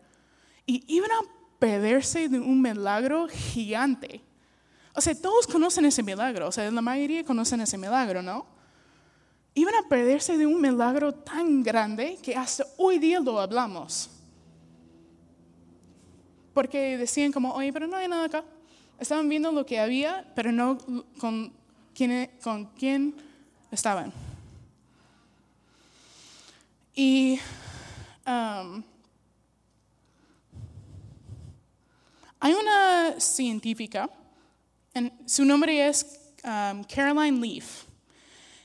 Y 0.64 0.82
iban 0.88 1.10
a 1.10 1.35
perderse 1.58 2.28
de 2.28 2.38
un 2.38 2.60
milagro 2.60 3.28
gigante. 3.28 4.20
O 4.94 5.00
sea, 5.00 5.14
todos 5.14 5.46
conocen 5.46 5.84
ese 5.84 6.02
milagro, 6.02 6.48
o 6.48 6.52
sea, 6.52 6.70
la 6.70 6.80
mayoría 6.80 7.24
conocen 7.24 7.60
ese 7.60 7.76
milagro, 7.76 8.22
¿no? 8.22 8.46
Iban 9.54 9.74
a 9.74 9.88
perderse 9.88 10.36
de 10.36 10.46
un 10.46 10.60
milagro 10.60 11.12
tan 11.12 11.62
grande 11.62 12.18
que 12.22 12.34
hasta 12.34 12.64
hoy 12.76 12.98
día 12.98 13.20
lo 13.20 13.40
hablamos. 13.40 14.10
Porque 16.52 16.96
decían 16.96 17.32
como, 17.32 17.52
oye, 17.52 17.72
pero 17.72 17.86
no 17.86 17.96
hay 17.96 18.08
nada 18.08 18.24
acá. 18.24 18.44
Estaban 18.98 19.28
viendo 19.28 19.52
lo 19.52 19.66
que 19.66 19.78
había, 19.78 20.30
pero 20.34 20.52
no 20.52 20.78
con 21.18 21.52
quién, 21.94 22.30
con 22.42 22.66
quién 22.66 23.14
estaban. 23.70 24.12
Y 26.94 27.38
um, 28.26 28.82
hay 32.46 32.54
una 32.54 33.18
científica, 33.18 34.08
su 35.26 35.44
nombre 35.44 35.88
es 35.88 36.06
um, 36.44 36.84
Caroline 36.84 37.40
Leaf. 37.40 37.82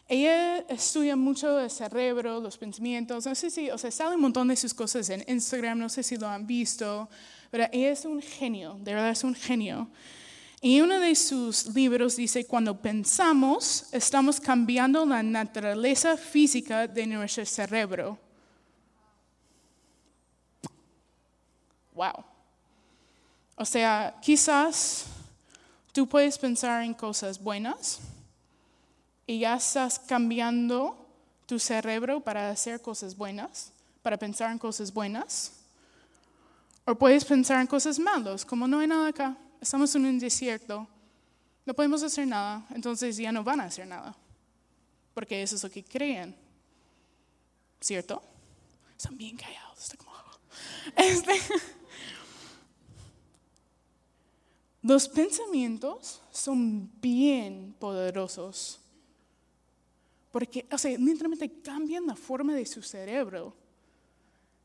Ella 0.07 0.59
estudia 0.69 1.15
mucho 1.15 1.59
el 1.59 1.67
cerebro, 1.67 2.39
los 2.39 2.59
pensamientos, 2.59 3.25
no 3.25 3.33
sé 3.33 3.49
si, 3.49 3.71
o 3.71 3.79
sea, 3.79 3.89
sale 3.89 4.13
un 4.13 4.21
montón 4.21 4.49
de 4.49 4.55
sus 4.55 4.71
cosas 4.71 5.09
en 5.09 5.23
Instagram, 5.27 5.79
no 5.79 5.89
sé 5.89 6.03
si 6.03 6.15
lo 6.15 6.27
han 6.27 6.45
visto, 6.45 7.09
pero 7.49 7.65
ella 7.71 7.89
es 7.89 8.05
un 8.05 8.21
genio, 8.21 8.77
de 8.79 8.93
verdad 8.93 9.09
es 9.09 9.23
un 9.23 9.33
genio. 9.33 9.89
Y 10.61 10.79
uno 10.81 10.99
de 10.99 11.15
sus 11.15 11.73
libros 11.73 12.15
dice, 12.17 12.45
cuando 12.45 12.79
pensamos, 12.79 13.87
estamos 13.91 14.39
cambiando 14.39 15.03
la 15.07 15.23
naturaleza 15.23 16.17
física 16.17 16.87
de 16.87 17.07
nuestro 17.07 17.47
cerebro. 17.47 18.19
Wow. 21.95 22.30
O 23.61 23.65
sea, 23.65 24.17
quizás 24.23 25.05
tú 25.91 26.09
puedes 26.09 26.35
pensar 26.35 26.81
en 26.81 26.95
cosas 26.95 27.39
buenas 27.39 27.99
y 29.27 29.41
ya 29.41 29.53
estás 29.53 29.99
cambiando 29.99 31.07
tu 31.45 31.59
cerebro 31.59 32.21
para 32.21 32.49
hacer 32.49 32.81
cosas 32.81 33.15
buenas, 33.15 33.71
para 34.01 34.17
pensar 34.17 34.51
en 34.51 34.57
cosas 34.57 34.91
buenas. 34.91 35.51
O 36.85 36.95
puedes 36.95 37.23
pensar 37.23 37.61
en 37.61 37.67
cosas 37.67 37.99
malas, 37.99 38.43
como 38.43 38.67
no 38.67 38.79
hay 38.79 38.87
nada 38.87 39.09
acá, 39.09 39.37
estamos 39.61 39.93
en 39.93 40.05
un 40.05 40.17
desierto, 40.17 40.87
no 41.63 41.75
podemos 41.75 42.01
hacer 42.01 42.25
nada, 42.25 42.65
entonces 42.73 43.15
ya 43.15 43.31
no 43.31 43.43
van 43.43 43.61
a 43.61 43.65
hacer 43.65 43.85
nada, 43.85 44.15
porque 45.13 45.43
eso 45.43 45.55
es 45.55 45.61
lo 45.61 45.69
que 45.69 45.83
creen, 45.83 46.35
¿cierto? 47.79 48.23
Están 48.97 49.15
bien 49.15 49.37
callados, 49.37 49.77
está 49.77 49.97
como... 49.97 50.11
Este, 50.95 51.39
los 54.81 55.07
pensamientos 55.07 56.21
son 56.31 56.89
bien 56.99 57.75
poderosos, 57.79 58.79
porque, 60.31 60.65
o 60.71 60.77
sea, 60.77 60.97
literalmente 60.97 61.51
cambian 61.61 62.07
la 62.07 62.15
forma 62.15 62.53
de 62.55 62.65
su 62.65 62.81
cerebro. 62.81 63.53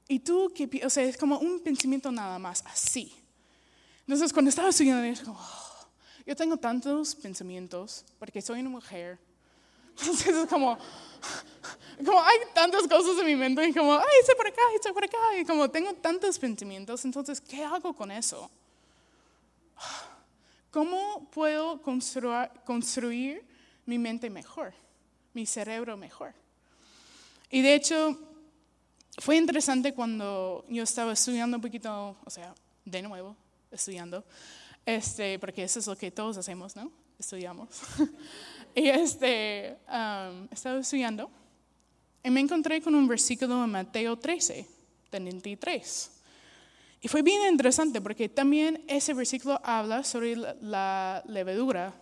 Y 0.09 0.21
tú, 0.21 0.53
o 0.85 0.91
sea, 0.91 1.05
es 1.05 1.17
como 1.17 1.39
un 1.39 1.61
pensamiento 1.61 2.11
nada 2.13 2.39
más, 2.39 2.63
así. 2.67 3.13
Entonces, 4.03 4.33
cuando 4.33 4.49
estaba 4.49 4.69
estudiando, 4.69 5.05
yo, 5.05 5.25
como, 5.25 5.39
oh, 5.39 5.89
yo 6.25 6.37
tengo 6.37 6.57
tantos 6.57 7.15
pensamientos 7.17 8.05
porque 8.19 8.41
soy 8.41 8.61
una 8.61 8.71
mujer. 8.71 9.19
Entonces, 9.99 10.29
es 10.29 10.49
como, 10.49 10.79
como 12.05 12.23
hay 12.23 12.39
tantas 12.55 12.87
cosas 12.87 13.19
en 13.19 13.27
mi 13.27 13.35
mente, 13.35 13.69
y 13.69 13.75
como, 13.75 13.95
ay, 13.95 14.05
estoy 14.21 14.37
por 14.37 14.47
acá, 14.47 14.63
estoy 14.75 14.93
por 14.93 15.05
acá, 15.05 15.19
y 15.39 15.45
como 15.45 15.69
tengo 15.69 15.93
tantos 15.95 16.39
pensamientos, 16.39 17.05
entonces, 17.05 17.41
¿qué 17.41 17.65
hago 17.65 17.93
con 17.93 18.11
eso? 18.11 18.49
¿Cómo 20.71 21.29
puedo 21.31 21.81
construir, 21.81 23.45
mi 23.87 23.99
mente 23.99 24.29
mejor, 24.31 24.75
mi 25.33 25.47
cerebro 25.47 25.97
mejor? 25.97 26.35
Y 27.51 27.63
de 27.63 27.75
hecho, 27.75 28.19
fue 29.19 29.37
interesante 29.37 29.95
cuando 29.95 30.65
yo 30.69 30.83
estaba 30.83 31.13
estudiando 31.13 31.57
un 31.57 31.63
poquito, 31.63 32.17
o 32.25 32.31
sea, 32.31 32.55
de 32.85 33.03
nuevo, 33.03 33.37
estudiando, 33.71 34.25
este, 34.85 35.39
porque 35.39 35.65
eso 35.65 35.79
es 35.79 35.87
lo 35.87 35.97
que 35.97 36.11
todos 36.11 36.37
hacemos, 36.37 36.77
¿no? 36.77 36.91
Estudiamos. 37.19 37.69
y 38.75 38.89
este, 38.89 39.79
um, 39.89 40.49
estaba 40.51 40.79
estudiando 40.79 41.31
y 42.23 42.31
me 42.31 42.41
encontré 42.41 42.83
con 42.83 42.95
un 42.95 43.07
versículo 43.07 43.65
en 43.65 43.71
Mateo 43.71 44.19
13, 44.19 44.67
33. 45.11 46.16
Y 47.01 47.09
fue 47.09 47.23
bien 47.23 47.43
interesante 47.51 48.01
porque 48.01 48.29
también 48.29 48.85
ese 48.89 49.15
versículo 49.15 49.61
habla 49.63 50.03
sobre 50.03 50.37
la, 50.37 50.55
la 50.61 51.23
levadura 51.27 51.95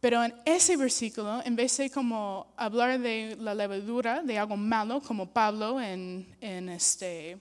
pero 0.00 0.22
en 0.22 0.34
ese 0.44 0.76
versículo, 0.76 1.42
en 1.44 1.56
vez 1.56 1.76
de 1.78 1.90
como 1.90 2.52
hablar 2.56 3.00
de 3.00 3.36
la 3.40 3.54
levadura, 3.54 4.22
de 4.22 4.38
algo 4.38 4.56
malo, 4.56 5.00
como 5.00 5.28
Pablo 5.28 5.80
en, 5.80 6.36
en 6.40 6.68
este... 6.68 7.38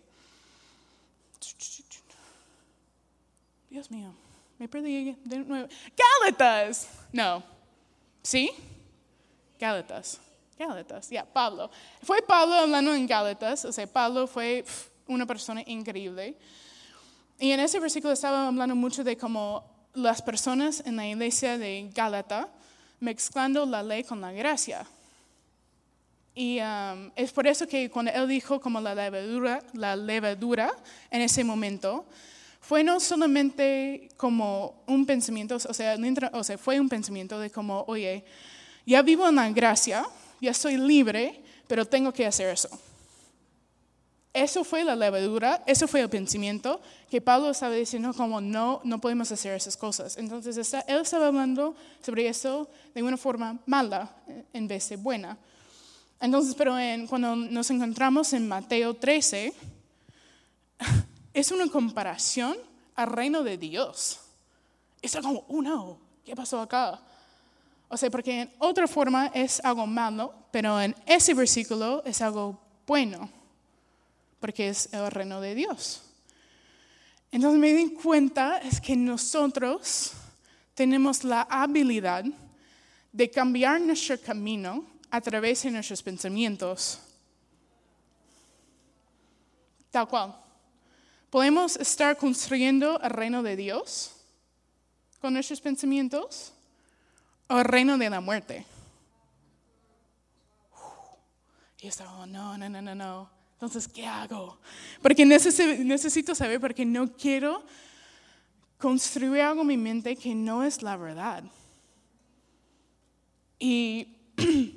Dios 3.70 3.92
mío, 3.92 4.12
me 4.58 4.68
perdí 4.68 5.16
de 5.26 5.38
nuevo. 5.40 5.68
Gálatas. 5.96 6.88
No. 7.12 7.44
¿Sí? 8.24 8.50
Gálatas. 9.60 10.20
Gálatas, 10.58 11.10
ya, 11.10 11.24
Pablo. 11.24 11.70
Fue 12.02 12.22
Pablo 12.22 12.56
hablando 12.56 12.96
en 12.96 13.06
Gálatas, 13.06 13.66
o 13.66 13.72
sea, 13.72 13.86
Pablo 13.86 14.26
fue 14.26 14.66
una 15.08 15.26
persona 15.26 15.62
increíble. 15.66 16.38
Y 17.40 17.52
en 17.52 17.60
ese 17.60 17.80
versículo 17.80 18.14
estaba 18.14 18.48
hablando 18.48 18.76
mucho 18.76 19.04
de 19.04 19.18
cómo 19.18 19.64
las 19.94 20.22
personas 20.22 20.84
en 20.86 20.96
la 20.96 21.08
iglesia 21.08 21.58
de 21.58 21.90
Gálata 21.94 22.50
mezclando 23.00 23.66
la 23.66 23.84
ley 23.84 24.04
con 24.04 24.22
la 24.22 24.32
gracia. 24.32 24.86
Y 26.34 26.60
um, 26.60 27.12
es 27.16 27.32
por 27.32 27.48
eso 27.48 27.66
que 27.66 27.90
cuando 27.90 28.12
él 28.12 28.28
dijo 28.28 28.60
como 28.60 28.82
la 28.82 28.94
levadura, 28.94 29.64
la 29.74 29.96
levadura 29.96 30.74
en 31.10 31.22
ese 31.22 31.44
momento, 31.44 32.06
fue 32.60 32.84
no 32.84 33.00
solamente 33.00 34.10
como 34.18 34.84
un 34.88 35.06
pensamiento, 35.06 35.56
o 35.56 35.74
sea, 35.74 35.98
o 36.34 36.44
sea, 36.44 36.58
fue 36.58 36.80
un 36.80 36.90
pensamiento 36.90 37.40
de 37.40 37.50
como, 37.50 37.86
oye, 37.88 38.26
ya 38.86 39.02
vivo 39.02 39.30
en 39.30 39.36
la 39.36 39.50
gracia, 39.52 40.06
ya 40.42 40.54
soy 40.54 40.78
libre, 40.78 41.42
pero 41.68 41.86
tengo 41.86 42.12
que 42.12 42.26
hacer 42.26 42.50
eso. 42.50 42.70
Eso 44.36 44.66
fue 44.66 44.84
la 44.84 44.98
levadura, 44.98 45.64
eso 45.66 45.88
fue 45.88 46.02
el 46.02 46.10
pensamiento 46.10 46.82
que 47.10 47.22
Pablo 47.22 47.52
estaba 47.52 47.74
diciendo 47.74 48.14
como 48.14 48.42
no, 48.42 48.82
no 48.84 49.00
podemos 49.00 49.32
hacer 49.32 49.54
esas 49.54 49.78
cosas. 49.78 50.18
Entonces 50.18 50.74
él 50.88 51.00
estaba 51.00 51.28
hablando 51.28 51.74
sobre 52.02 52.28
eso 52.28 52.70
de 52.94 53.02
una 53.02 53.16
forma 53.16 53.58
mala 53.66 54.14
en 54.52 54.68
vez 54.68 54.90
de 54.90 54.98
buena. 54.98 55.38
Entonces, 56.20 56.54
pero 56.54 56.76
cuando 57.08 57.34
nos 57.38 57.70
encontramos 57.70 58.34
en 58.34 58.46
Mateo 58.46 58.94
13, 58.94 59.54
es 61.34 61.52
una 61.52 61.70
comparación 61.70 62.58
al 62.94 63.08
reino 63.12 63.42
de 63.42 63.58
Dios. 63.58 64.20
Está 65.02 65.22
como, 65.22 65.46
oh 65.48 65.62
no, 65.62 65.98
¿qué 66.26 66.36
pasó 66.36 66.60
acá? 66.60 67.00
O 67.88 67.96
sea, 67.96 68.12
porque 68.12 68.42
en 68.42 68.52
otra 68.60 68.86
forma 68.86 69.28
es 69.28 69.64
algo 69.64 69.88
malo, 69.88 70.34
pero 70.52 70.82
en 70.82 70.94
ese 71.06 71.34
versículo 71.34 72.04
es 72.04 72.22
algo 72.22 72.60
bueno 72.86 73.45
porque 74.46 74.70
es 74.70 74.94
el 74.94 75.10
reino 75.10 75.42
de 75.42 75.56
Dios. 75.56 76.04
Entonces 77.32 77.60
me 77.60 77.74
di 77.74 77.96
cuenta 77.96 78.60
es 78.60 78.80
que 78.80 78.96
nosotros 78.96 80.12
tenemos 80.76 81.24
la 81.24 81.48
habilidad 81.50 82.24
de 83.12 83.32
cambiar 83.32 83.82
nuestro 83.82 84.22
camino 84.22 84.86
a 85.10 85.20
través 85.20 85.64
de 85.64 85.72
nuestros 85.72 86.04
pensamientos. 86.04 87.00
Tal 89.90 90.08
cual. 90.08 90.36
Podemos 91.32 91.76
estar 91.78 92.16
construyendo 92.16 93.02
el 93.02 93.10
reino 93.10 93.42
de 93.42 93.56
Dios 93.56 94.12
con 95.22 95.34
nuestros 95.34 95.60
pensamientos 95.60 96.54
o 97.48 97.58
el 97.58 97.66
reino 97.66 97.98
de 97.98 98.12
la 98.12 98.22
muerte. 98.22 98.64
Y 101.80 101.88
estaba, 101.88 102.20
oh, 102.20 102.28
no, 102.28 102.56
no, 102.60 102.70
no, 102.70 102.80
no, 102.84 102.94
no. 102.94 103.35
Entonces, 103.56 103.88
¿qué 103.88 104.06
hago? 104.06 104.60
Porque 105.02 105.26
necesito 105.26 106.36
saber, 106.36 106.60
porque 106.60 106.86
no 106.86 107.12
quiero 107.14 107.64
construir 108.78 109.42
algo 109.42 109.62
en 109.62 109.68
mi 109.68 109.78
mente 109.78 110.16
que 110.16 110.36
no 110.36 110.64
es 110.64 110.82
la 110.82 110.98
verdad. 110.98 111.44
Y 113.58 114.08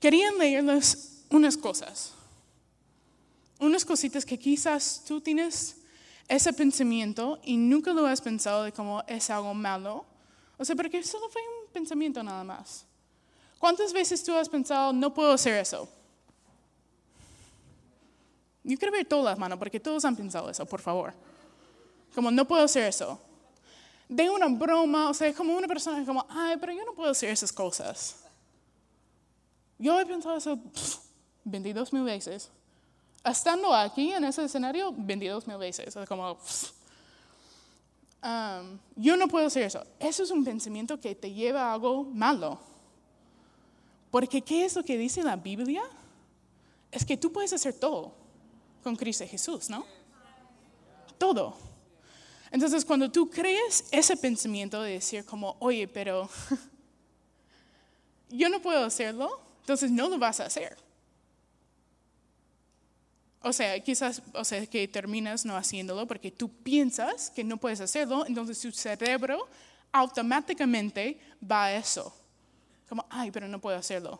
quería 0.00 0.30
leerles 0.32 1.24
unas 1.30 1.56
cosas, 1.56 2.12
unas 3.58 3.84
cositas 3.84 4.24
que 4.24 4.38
quizás 4.38 5.02
tú 5.06 5.20
tienes 5.20 5.76
ese 6.28 6.52
pensamiento 6.52 7.40
y 7.44 7.56
nunca 7.56 7.92
lo 7.92 8.06
has 8.06 8.20
pensado 8.20 8.62
de 8.62 8.72
cómo 8.72 9.02
es 9.08 9.30
algo 9.30 9.52
malo. 9.52 10.06
O 10.58 10.64
sea, 10.64 10.76
porque 10.76 11.02
solo 11.02 11.28
fue 11.28 11.42
un 11.42 11.72
pensamiento 11.72 12.22
nada 12.22 12.44
más. 12.44 12.86
¿Cuántas 13.58 13.92
veces 13.92 14.22
tú 14.22 14.34
has 14.34 14.48
pensado, 14.48 14.92
no 14.92 15.12
puedo 15.12 15.32
hacer 15.32 15.54
eso? 15.54 15.88
Yo 18.62 18.76
quiero 18.76 18.92
ver 18.92 19.06
todas 19.06 19.24
las 19.26 19.38
manos 19.38 19.58
porque 19.58 19.78
todos 19.78 20.04
han 20.04 20.16
pensado 20.16 20.50
eso, 20.50 20.66
por 20.66 20.80
favor. 20.80 21.14
Como, 22.14 22.30
no 22.30 22.46
puedo 22.46 22.64
hacer 22.64 22.84
eso. 22.84 23.18
De 24.08 24.28
una 24.28 24.48
broma, 24.48 25.08
o 25.08 25.14
sea, 25.14 25.32
como 25.34 25.56
una 25.56 25.68
persona 25.68 26.04
como, 26.04 26.26
ay, 26.28 26.56
pero 26.58 26.72
yo 26.72 26.84
no 26.84 26.92
puedo 26.92 27.10
hacer 27.10 27.30
esas 27.30 27.52
cosas. 27.52 28.16
Yo 29.78 29.98
he 30.00 30.06
pensado 30.06 30.36
eso 30.36 30.58
22 31.44 31.92
mil 31.92 32.02
veces. 32.02 32.50
Estando 33.24 33.74
aquí 33.74 34.12
en 34.12 34.24
ese 34.24 34.44
escenario, 34.44 34.92
22 34.96 35.46
mil 35.46 35.58
veces. 35.58 35.94
Es 35.94 36.08
como, 36.08 36.38
um, 38.22 38.78
yo 38.96 39.16
no 39.16 39.28
puedo 39.28 39.46
hacer 39.46 39.62
eso. 39.62 39.84
Eso 40.00 40.22
es 40.24 40.30
un 40.30 40.44
pensamiento 40.44 41.00
que 41.00 41.14
te 41.14 41.32
lleva 41.32 41.70
a 41.70 41.74
algo 41.74 42.04
malo. 42.04 42.58
Porque 44.16 44.40
¿qué 44.40 44.64
es 44.64 44.74
lo 44.74 44.82
que 44.82 44.96
dice 44.96 45.22
la 45.22 45.36
Biblia? 45.36 45.82
Es 46.90 47.04
que 47.04 47.18
tú 47.18 47.30
puedes 47.30 47.52
hacer 47.52 47.74
todo 47.74 48.14
con 48.82 48.96
Cristo 48.96 49.26
Jesús, 49.28 49.68
¿no? 49.68 49.84
Todo. 51.18 51.54
Entonces, 52.50 52.82
cuando 52.86 53.12
tú 53.12 53.28
crees 53.28 53.84
ese 53.90 54.16
pensamiento 54.16 54.80
de 54.80 54.92
decir 54.92 55.26
como, 55.26 55.58
oye, 55.58 55.86
pero 55.86 56.30
yo 58.30 58.48
no 58.48 58.62
puedo 58.62 58.86
hacerlo, 58.86 59.38
entonces 59.60 59.90
no 59.90 60.08
lo 60.08 60.16
vas 60.16 60.40
a 60.40 60.46
hacer. 60.46 60.78
O 63.42 63.52
sea, 63.52 63.78
quizás, 63.80 64.22
o 64.32 64.44
sea, 64.44 64.64
que 64.66 64.88
terminas 64.88 65.44
no 65.44 65.58
haciéndolo 65.58 66.06
porque 66.06 66.30
tú 66.30 66.48
piensas 66.48 67.28
que 67.28 67.44
no 67.44 67.58
puedes 67.58 67.82
hacerlo, 67.82 68.24
entonces 68.26 68.58
tu 68.58 68.72
cerebro 68.72 69.46
automáticamente 69.92 71.20
va 71.42 71.64
a 71.66 71.74
eso. 71.74 72.25
Como, 72.88 73.04
ay, 73.10 73.30
pero 73.30 73.48
no 73.48 73.60
puedo 73.60 73.76
hacerlo. 73.76 74.18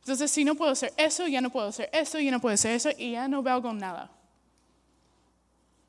Entonces, 0.00 0.30
si 0.30 0.44
no 0.44 0.54
puedo 0.54 0.70
hacer 0.70 0.92
eso, 0.96 1.26
ya 1.26 1.40
no 1.40 1.50
puedo 1.50 1.68
hacer 1.68 1.90
eso, 1.92 2.18
ya 2.20 2.30
no 2.30 2.40
puedo 2.40 2.54
hacer 2.54 2.72
eso, 2.72 2.90
y 2.96 3.12
ya 3.12 3.28
no 3.28 3.42
valgo 3.42 3.72
nada. 3.72 4.10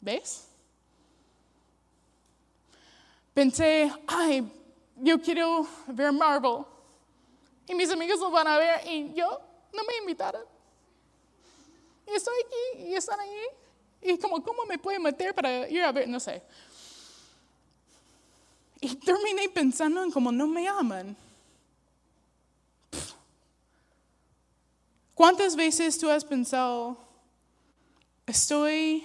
¿Ves? 0.01 0.47
Pensé, 3.33 3.91
ay, 4.07 4.51
yo 4.95 5.21
quiero 5.21 5.67
ver 5.87 6.11
Marvel. 6.11 6.65
Y 7.67 7.75
mis 7.75 7.89
amigos 7.91 8.19
lo 8.19 8.31
van 8.31 8.47
a 8.47 8.57
ver 8.57 8.87
y 8.87 9.13
yo 9.13 9.41
no 9.73 9.83
me 9.83 9.97
invitaron. 9.97 10.43
Y 12.07 12.15
estoy 12.15 12.33
aquí 12.45 12.83
y 12.89 12.95
están 12.95 13.19
ahí. 13.19 13.41
Y 14.01 14.17
como, 14.17 14.41
¿cómo 14.41 14.65
me 14.65 14.77
puedo 14.77 14.99
meter 14.99 15.35
para 15.35 15.67
ir 15.67 15.83
a 15.83 15.91
ver? 15.91 16.07
No 16.07 16.19
sé. 16.19 16.41
Y 18.79 18.95
terminé 18.95 19.49
pensando 19.49 20.03
en 20.03 20.11
cómo 20.11 20.31
no 20.31 20.47
me 20.47 20.67
aman. 20.67 21.15
¿Cuántas 25.17 25.55
veces 25.55 25.97
tú 25.97 26.11
has 26.11 26.23
pensado, 26.23 26.95
estoy 28.27 29.03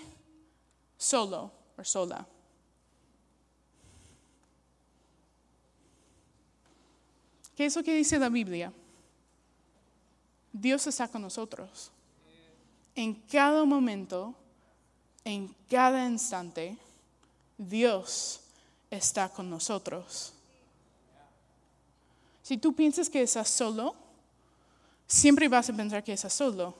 solo 0.99 1.51
o 1.79 1.85
sola? 1.85 2.27
¿Qué 7.57 7.65
es 7.65 7.75
lo 7.75 7.83
que 7.83 7.95
dice 7.95 8.19
la 8.19 8.29
Biblia? 8.29 8.75
Dios 10.53 10.87
está 10.87 11.09
con 11.09 11.23
nosotros. 11.23 11.91
En 12.95 13.15
cada 13.15 13.65
momento, 13.65 14.35
en 15.25 15.49
cada 15.71 16.07
instante, 16.07 16.77
Dios 17.57 18.41
está 18.91 19.31
con 19.31 19.49
nosotros. 19.49 20.35
Si 22.43 22.59
tú 22.59 22.75
piensas 22.75 23.09
que 23.09 23.23
estás 23.23 23.49
solo, 23.49 24.02
siempre 25.07 25.49
vas 25.49 25.69
a 25.69 25.73
pensar 25.73 26.03
que 26.03 26.13
estás 26.13 26.33
solo. 26.33 26.75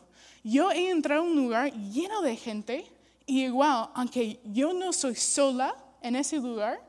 Yo 0.45 0.71
he 0.71 0.91
entrado 0.91 1.23
a 1.23 1.25
un 1.25 1.37
lugar 1.37 1.73
lleno 1.73 2.23
de 2.23 2.37
gente 2.37 2.91
y 3.27 3.45
igual, 3.45 3.91
aunque 3.95 4.41
yo 4.45 4.73
no 4.73 4.93
soy 4.93 5.15
sola 5.15 5.77
en 6.01 6.17
ese 6.17 6.37
lugar, 6.39 6.81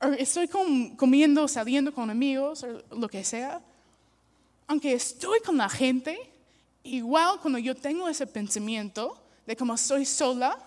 o 0.00 0.06
estoy 0.08 0.48
comiendo, 0.48 1.46
saliendo 1.48 1.92
con 1.92 2.10
amigos 2.10 2.64
o 2.64 2.96
lo 2.96 3.08
que 3.08 3.24
sea, 3.24 3.60
aunque 4.66 4.92
estoy 4.92 5.40
con 5.40 5.56
la 5.56 5.68
gente, 5.68 6.18
igual 6.82 7.40
cuando 7.40 7.58
yo 7.58 7.74
tengo 7.74 8.08
ese 8.08 8.26
pensamiento 8.26 9.20
de 9.46 9.56
como 9.56 9.76
soy 9.76 10.04
sola, 10.04 10.58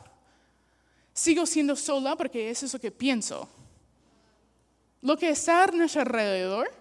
sigo 1.13 1.45
siendo 1.45 1.75
sola 1.75 2.15
porque 2.15 2.49
eso 2.49 2.65
es 2.65 2.73
lo 2.73 2.79
que 2.79 2.91
pienso. 2.91 3.47
Lo 5.01 5.17
que 5.17 5.29
está 5.29 5.63
a 5.63 5.67
nuestro 5.67 6.01
alrededor 6.01 6.80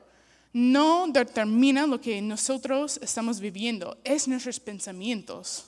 no 0.53 1.07
determina 1.09 1.87
lo 1.87 2.01
que 2.01 2.21
nosotros 2.21 2.99
estamos 3.03 3.41
viviendo, 3.41 3.99
es 4.05 4.27
nuestros 4.27 4.59
pensamientos. 4.59 5.65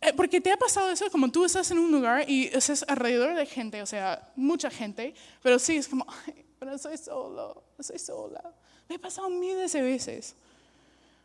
Eh, 0.00 0.12
porque 0.14 0.40
te 0.40 0.50
ha 0.50 0.56
pasado 0.56 0.90
eso, 0.90 1.10
como 1.10 1.30
tú 1.30 1.44
estás 1.44 1.70
en 1.70 1.78
un 1.78 1.92
lugar 1.92 2.28
y 2.28 2.46
estás 2.46 2.84
alrededor 2.88 3.34
de 3.34 3.46
gente, 3.46 3.82
o 3.82 3.86
sea, 3.86 4.32
mucha 4.34 4.70
gente, 4.70 5.14
pero 5.42 5.58
sí, 5.58 5.76
es 5.76 5.86
como, 5.86 6.06
Ay, 6.26 6.44
pero 6.58 6.76
soy 6.78 6.96
solo, 6.96 7.64
soy 7.78 7.98
sola. 7.98 8.42
Me 8.88 8.96
ha 8.96 8.98
pasado 8.98 9.30
miles 9.30 9.72
de 9.72 9.82
veces. 9.82 10.34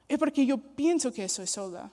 Es 0.08 0.20
porque 0.20 0.46
yo 0.46 0.58
pienso 0.58 1.12
que 1.12 1.28
soy 1.28 1.48
sola. 1.48 1.90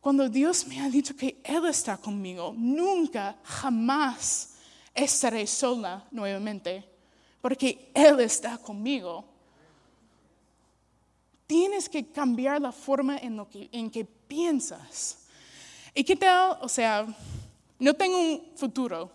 Cuando 0.00 0.28
Dios 0.28 0.66
me 0.66 0.80
ha 0.80 0.88
dicho 0.88 1.14
que 1.14 1.40
Él 1.44 1.66
está 1.66 1.96
conmigo, 1.96 2.54
nunca, 2.56 3.36
jamás 3.42 4.54
estaré 4.94 5.46
sola 5.46 6.04
nuevamente 6.10 6.95
porque 7.46 7.92
Él 7.94 8.18
está 8.18 8.58
conmigo. 8.58 9.24
Tienes 11.46 11.88
que 11.88 12.04
cambiar 12.10 12.60
la 12.60 12.72
forma 12.72 13.18
en, 13.18 13.36
lo 13.36 13.48
que, 13.48 13.68
en 13.70 13.88
que 13.88 14.04
piensas. 14.04 15.28
¿Y 15.94 16.02
qué 16.02 16.16
tal? 16.16 16.58
O 16.60 16.68
sea, 16.68 17.06
no 17.78 17.94
tengo 17.94 18.18
un 18.18 18.50
futuro. 18.56 19.12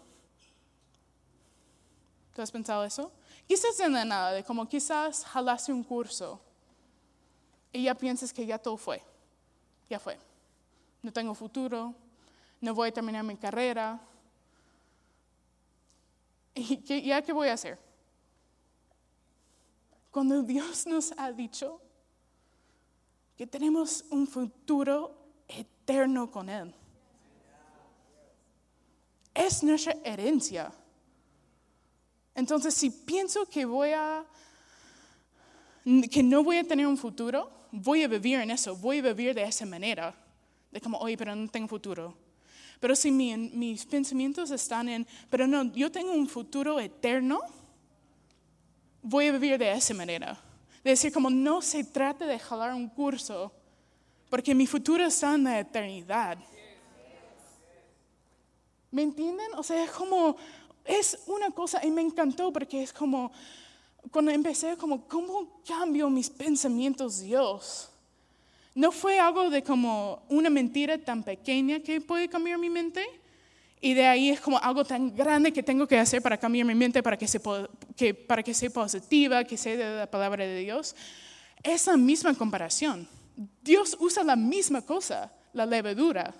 ¿Tú 2.33 2.41
has 2.41 2.49
pensado 2.49 2.85
eso? 2.85 3.11
Quizás 3.45 3.77
en 3.81 3.91
la 3.91 4.05
nada, 4.05 4.31
de 4.31 4.45
como 4.45 4.65
quizás 4.65 5.25
jalaste 5.25 5.73
un 5.73 5.83
curso 5.83 6.39
y 7.73 7.83
ya 7.83 7.95
piensas 7.95 8.31
que 8.31 8.45
ya 8.45 8.57
todo 8.57 8.77
fue. 8.77 9.03
Ya 9.89 9.99
fue. 9.99 10.17
No 11.01 11.11
tengo 11.11 11.35
futuro, 11.35 11.93
no 12.61 12.73
voy 12.73 12.87
a 12.87 12.93
terminar 12.93 13.25
mi 13.25 13.35
carrera. 13.35 13.99
¿Y 16.55 17.01
ya 17.01 17.21
qué 17.21 17.33
voy 17.33 17.49
a 17.49 17.53
hacer? 17.55 17.90
Cuando 20.11 20.43
Dios 20.43 20.85
nos 20.85 21.13
ha 21.17 21.31
dicho 21.31 21.81
que 23.37 23.47
tenemos 23.47 24.05
un 24.11 24.27
futuro 24.27 25.15
eterno 25.47 26.29
con 26.29 26.49
Él. 26.49 26.73
Es 29.33 29.63
nuestra 29.63 29.95
herencia. 30.03 30.71
Entonces, 32.35 32.73
si 32.73 32.89
pienso 32.89 33.45
que 33.45 33.65
voy 33.65 33.91
a 33.91 34.25
que 36.11 36.21
no 36.21 36.43
voy 36.43 36.57
a 36.57 36.63
tener 36.63 36.85
un 36.85 36.97
futuro, 36.97 37.49
voy 37.71 38.03
a 38.03 38.07
vivir 38.07 38.39
en 38.39 38.51
eso, 38.51 38.75
voy 38.75 38.99
a 38.99 39.13
vivir 39.13 39.33
de 39.33 39.43
esa 39.43 39.65
manera, 39.65 40.13
de 40.71 40.79
como, 40.79 40.99
oye, 40.99 41.17
pero 41.17 41.35
no 41.35 41.47
tengo 41.49 41.67
futuro. 41.67 42.15
Pero 42.79 42.95
si 42.95 43.11
mis 43.11 43.85
pensamientos 43.85 44.51
están 44.51 44.89
en, 44.89 45.07
pero 45.29 45.47
no, 45.47 45.71
yo 45.73 45.91
tengo 45.91 46.13
un 46.13 46.27
futuro 46.27 46.79
eterno, 46.79 47.41
voy 49.01 49.27
a 49.27 49.31
vivir 49.31 49.57
de 49.57 49.71
esa 49.71 49.93
manera. 49.93 50.37
De 50.83 50.91
decir, 50.91 51.11
como 51.11 51.29
no 51.29 51.61
se 51.61 51.83
trata 51.83 52.25
de 52.25 52.39
jalar 52.39 52.73
un 52.73 52.89
curso, 52.89 53.51
porque 54.29 54.55
mi 54.55 54.65
futuro 54.65 55.05
está 55.05 55.35
en 55.35 55.43
la 55.43 55.59
eternidad. 55.59 56.37
¿Me 58.89 59.03
entienden? 59.03 59.47
O 59.55 59.63
sea, 59.63 59.83
es 59.83 59.91
como, 59.91 60.35
es 60.85 61.19
una 61.27 61.51
cosa 61.51 61.85
y 61.85 61.91
me 61.91 62.01
encantó 62.01 62.51
porque 62.51 62.83
es 62.83 62.91
como, 62.91 63.31
cuando 64.11 64.31
empecé 64.31 64.75
como, 64.77 65.07
¿cómo 65.07 65.61
cambio 65.65 66.09
mis 66.09 66.29
pensamientos 66.29 67.19
Dios? 67.19 67.89
No 68.73 68.91
fue 68.91 69.19
algo 69.19 69.49
de 69.49 69.63
como 69.63 70.23
una 70.29 70.49
mentira 70.49 70.97
tan 70.97 71.23
pequeña 71.23 71.81
que 71.81 71.99
puede 71.99 72.29
cambiar 72.29 72.57
mi 72.57 72.69
mente. 72.69 73.05
Y 73.81 73.93
de 73.95 74.05
ahí 74.05 74.29
es 74.29 74.39
como 74.39 74.59
algo 74.59 74.85
tan 74.85 75.13
grande 75.15 75.51
que 75.51 75.63
tengo 75.63 75.87
que 75.87 75.97
hacer 75.97 76.21
para 76.21 76.37
cambiar 76.37 76.67
mi 76.67 76.75
mente, 76.75 77.01
para 77.01 77.17
que, 77.17 77.27
se, 77.27 77.41
que, 77.95 78.13
para 78.13 78.43
que 78.43 78.53
sea 78.53 78.69
positiva, 78.69 79.43
que 79.43 79.57
sea 79.57 79.75
de 79.75 79.95
la 79.97 80.09
palabra 80.09 80.45
de 80.45 80.59
Dios. 80.59 80.95
Esa 81.63 81.97
misma 81.97 82.33
comparación. 82.33 83.07
Dios 83.61 83.95
usa 83.99 84.23
la 84.23 84.35
misma 84.35 84.81
cosa, 84.81 85.31
la 85.53 85.65
levadura. 85.65 86.33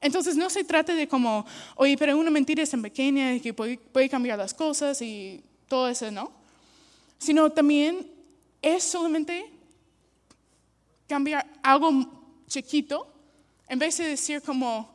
Entonces 0.00 0.36
no 0.36 0.48
se 0.48 0.64
trata 0.64 0.94
de 0.94 1.08
como, 1.08 1.44
oye, 1.76 1.96
pero 1.96 2.16
una 2.16 2.30
mentira 2.30 2.62
es 2.62 2.70
tan 2.70 2.82
pequeña 2.82 3.38
que 3.40 3.52
puede, 3.52 3.78
puede 3.78 4.08
cambiar 4.08 4.38
las 4.38 4.54
cosas 4.54 5.00
y 5.02 5.42
todo 5.66 5.88
eso, 5.88 6.10
¿no? 6.10 6.32
Sino 7.18 7.50
también 7.50 8.10
es 8.62 8.84
solamente 8.84 9.50
cambiar 11.08 11.46
algo 11.62 12.44
chiquito, 12.46 13.12
en 13.68 13.78
vez 13.78 13.96
de 13.98 14.08
decir 14.08 14.42
como, 14.42 14.94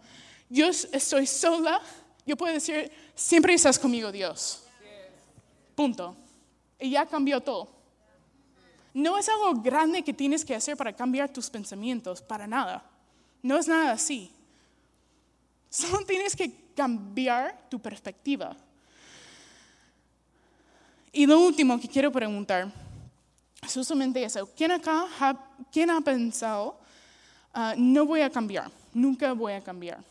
yo 0.50 0.68
estoy 0.68 1.28
sola, 1.28 1.82
yo 2.26 2.38
puedo 2.38 2.54
decir, 2.54 2.92
siempre 3.16 3.54
estás 3.54 3.78
conmigo, 3.78 4.12
Dios. 4.12 4.63
Punto. 5.76 6.16
Y 6.80 6.92
ya 6.92 7.06
cambió 7.06 7.42
todo. 7.42 7.70
No 8.94 9.18
es 9.18 9.28
algo 9.28 9.54
grande 9.62 10.04
que 10.04 10.14
tienes 10.14 10.46
que 10.46 10.56
hacer 10.56 10.78
para 10.78 10.94
cambiar 10.94 11.30
tus 11.30 11.50
pensamientos, 11.50 12.22
para 12.22 12.46
nada. 12.46 12.84
No 13.42 13.58
es 13.58 13.68
nada 13.68 13.92
así. 13.92 14.32
Solo 15.70 16.06
tienes 16.08 16.36
que 16.36 16.52
cambiar 16.76 17.68
tu 17.70 17.80
perspectiva. 17.80 18.56
Y 21.12 21.26
lo 21.26 21.40
último 21.40 21.80
que 21.80 21.88
quiero 21.88 22.12
preguntar, 22.12 22.72
es 23.64 23.74
justamente 23.74 24.24
eso. 24.24 24.50
¿Quién 24.56 24.72
acá 24.72 25.06
ha, 25.20 25.38
quién 25.72 25.90
ha 25.90 26.02
pensado, 26.02 26.80
ah, 27.54 27.76
no 27.78 28.06
voy 28.06 28.22
a 28.22 28.30
cambiar, 28.30 28.72
nunca 28.94 29.34
voy 29.34 29.54
a 29.54 29.62
cambiar? 29.62 30.04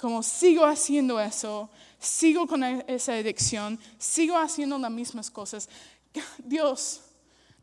Como 0.00 0.22
sigo 0.22 0.64
haciendo 0.64 1.20
eso, 1.20 1.68
sigo 1.98 2.46
con 2.46 2.64
e, 2.64 2.84
esa 2.88 3.12
adicción, 3.12 3.78
sigo 3.98 4.36
haciendo 4.36 4.78
las 4.78 4.90
mismas 4.90 5.30
cosas. 5.30 5.68
Dios, 6.38 7.02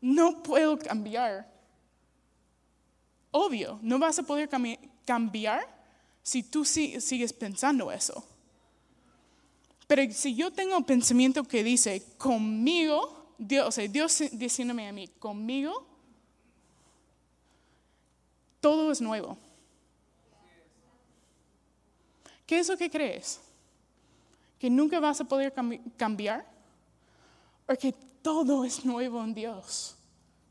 no 0.00 0.42
puedo 0.42 0.78
cambiar. 0.78 1.50
Obvio, 3.30 3.78
no 3.82 3.98
vas 3.98 4.18
a 4.18 4.22
poder 4.22 4.48
cambiar 5.04 5.78
si 6.22 6.42
tú 6.42 6.64
sigues 6.64 7.32
pensando 7.32 7.90
eso. 7.90 8.24
Pero 9.86 10.02
si 10.12 10.34
yo 10.34 10.52
tengo 10.52 10.76
un 10.76 10.84
pensamiento 10.84 11.42
que 11.42 11.64
dice, 11.64 12.02
conmigo, 12.18 13.34
Dios, 13.38 13.66
o 13.66 13.72
sea, 13.72 13.88
Dios 13.88 14.22
diciéndome 14.32 14.86
a 14.86 14.92
mí, 14.92 15.08
conmigo, 15.18 15.86
todo 18.60 18.92
es 18.92 19.00
nuevo. 19.00 19.38
¿Qué 22.48 22.60
es 22.60 22.68
lo 22.68 22.78
que 22.78 22.88
crees? 22.88 23.40
¿Que 24.58 24.70
nunca 24.70 24.98
vas 24.98 25.20
a 25.20 25.24
poder 25.24 25.52
cambiar? 25.98 26.46
¿O 27.68 27.74
que 27.76 27.92
todo 28.22 28.64
es 28.64 28.86
nuevo 28.86 29.22
en 29.22 29.34
Dios? 29.34 29.94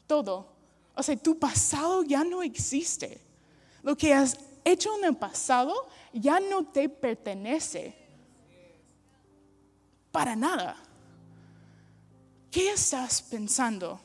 Todo. 0.05 0.47
O 0.93 1.01
sea, 1.01 1.17
tu 1.17 1.39
pasado 1.39 2.03
ya 2.03 2.23
no 2.23 2.43
existe. 2.43 3.19
Lo 3.81 3.97
que 3.97 4.13
has 4.13 4.37
hecho 4.63 4.95
en 4.99 5.05
el 5.05 5.15
pasado 5.15 5.73
ya 6.13 6.39
no 6.39 6.67
te 6.67 6.87
pertenece. 6.87 7.95
Para 10.11 10.35
nada. 10.35 10.77
¿Qué 12.51 12.73
estás 12.73 13.23
pensando? 13.23 13.99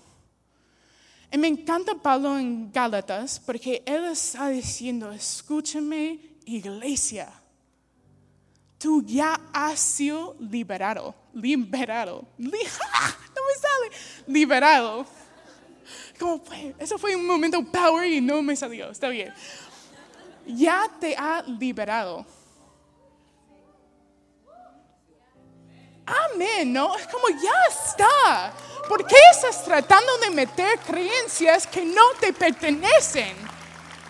Y 1.30 1.36
me 1.36 1.48
encanta 1.48 1.94
Pablo 1.94 2.38
en 2.38 2.72
Gálatas 2.72 3.38
porque 3.38 3.82
él 3.84 4.04
está 4.06 4.48
diciendo, 4.48 5.12
escúchame 5.12 6.38
iglesia, 6.46 7.41
tú 8.82 9.02
ya 9.06 9.40
has 9.52 9.78
sido 9.78 10.36
liberado, 10.40 11.14
liberado, 11.32 12.24
no 12.38 12.50
me 12.50 12.58
sale, 12.64 13.90
liberado 14.26 15.06
¿Cómo 16.22 16.38
fue? 16.38 16.74
Eso 16.78 16.98
fue 16.98 17.16
un 17.16 17.26
momento 17.26 17.64
power 17.64 18.08
y 18.08 18.20
no 18.20 18.42
me 18.42 18.54
salió. 18.54 18.90
Está 18.90 19.08
bien. 19.08 19.34
Ya 20.46 20.88
te 21.00 21.16
ha 21.16 21.42
liberado. 21.42 22.24
Amén, 26.06 26.72
¿no? 26.72 26.96
Es 26.96 27.08
como 27.08 27.28
ya 27.28 27.52
está. 27.68 28.52
¿Por 28.88 29.04
qué 29.04 29.16
estás 29.32 29.64
tratando 29.64 30.16
de 30.18 30.30
meter 30.30 30.78
creencias 30.80 31.66
que 31.66 31.84
no 31.84 32.02
te 32.20 32.32
pertenecen? 32.32 33.34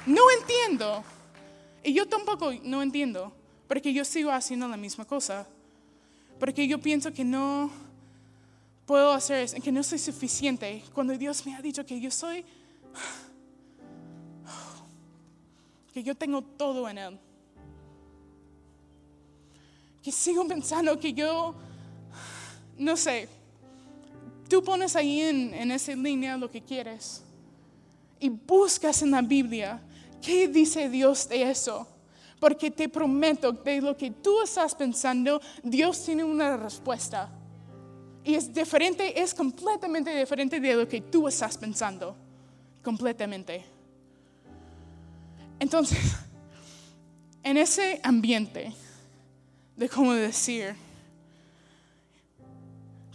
No 0.05 0.23
entiendo. 0.39 1.03
Y 1.83 1.95
yo 1.95 2.07
tampoco 2.07 2.53
no 2.63 2.83
entiendo, 2.83 3.33
porque 3.73 3.91
yo 3.91 4.05
sigo 4.05 4.31
haciendo 4.31 4.69
la 4.69 4.77
misma 4.77 5.07
cosa. 5.07 5.47
Porque 6.39 6.69
yo 6.69 6.79
pienso 6.79 7.11
que 7.11 7.25
no, 7.25 7.71
puedo 8.85 9.13
hacer 9.13 9.45
es 9.45 9.55
que 9.55 9.73
no 9.73 9.83
soy 9.83 9.99
suficiente 9.99 10.85
cuando 10.93 11.17
Dios 11.17 11.47
me 11.47 11.55
ha 11.55 11.63
dicho 11.63 11.83
que 11.87 11.99
yo 11.99 12.11
soy, 12.11 12.45
que 15.95 16.03
yo 16.03 16.15
tengo 16.15 16.43
todo 16.43 16.87
en 16.87 16.99
Él. 16.99 17.19
Que 20.03 20.13
sigo 20.13 20.47
pensando 20.47 21.01
que 21.01 21.15
yo, 21.15 21.55
no 22.77 22.95
sé, 22.95 23.27
tú 24.51 24.63
pones 24.63 24.97
ahí 24.97 25.23
en, 25.23 25.55
en 25.55 25.71
esa 25.71 25.95
línea 25.95 26.37
lo 26.37 26.51
que 26.51 26.61
quieres 26.61 27.23
y 28.21 28.29
buscas 28.29 29.01
en 29.01 29.13
la 29.13 29.23
Biblia 29.23 29.81
qué 30.21 30.47
dice 30.47 30.91
Dios 30.91 31.27
de 31.27 31.51
eso. 31.51 31.89
Porque 32.43 32.73
te 32.73 32.89
prometo, 32.89 33.53
de 33.53 33.81
lo 33.81 33.97
que 33.97 34.11
tú 34.11 34.43
estás 34.43 34.75
pensando, 34.75 35.41
Dios 35.63 36.05
tiene 36.05 36.25
una 36.25 36.57
respuesta. 36.57 37.31
Y 38.25 38.35
es 38.35 38.53
diferente, 38.53 39.23
es 39.23 39.33
completamente 39.33 40.11
diferente 40.13 40.59
de 40.59 40.75
lo 40.75 40.89
que 40.89 41.03
tú 41.03 41.29
estás 41.29 41.57
pensando. 41.57 42.17
Completamente. 42.83 43.65
Entonces, 45.61 46.01
en 47.45 47.59
ese 47.59 48.01
ambiente 48.03 48.73
de 49.77 49.89
cómo 49.89 50.13
decir 50.13 50.75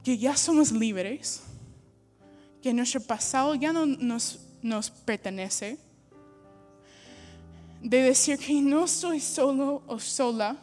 que 0.06 0.18
ya 0.18 0.38
somos 0.38 0.72
libres, 0.72 1.44
que 2.62 2.74
nuestro 2.74 3.02
pasado 3.02 3.56
ya 3.56 3.74
no 3.74 3.86
nos, 3.86 4.40
nos 4.62 4.90
pertenece, 4.90 5.78
de 7.90 8.02
decir 8.02 8.38
que 8.38 8.62
no 8.62 8.86
estoy 8.86 9.20
solo 9.20 9.82
o 9.88 10.00
sola, 10.00 10.58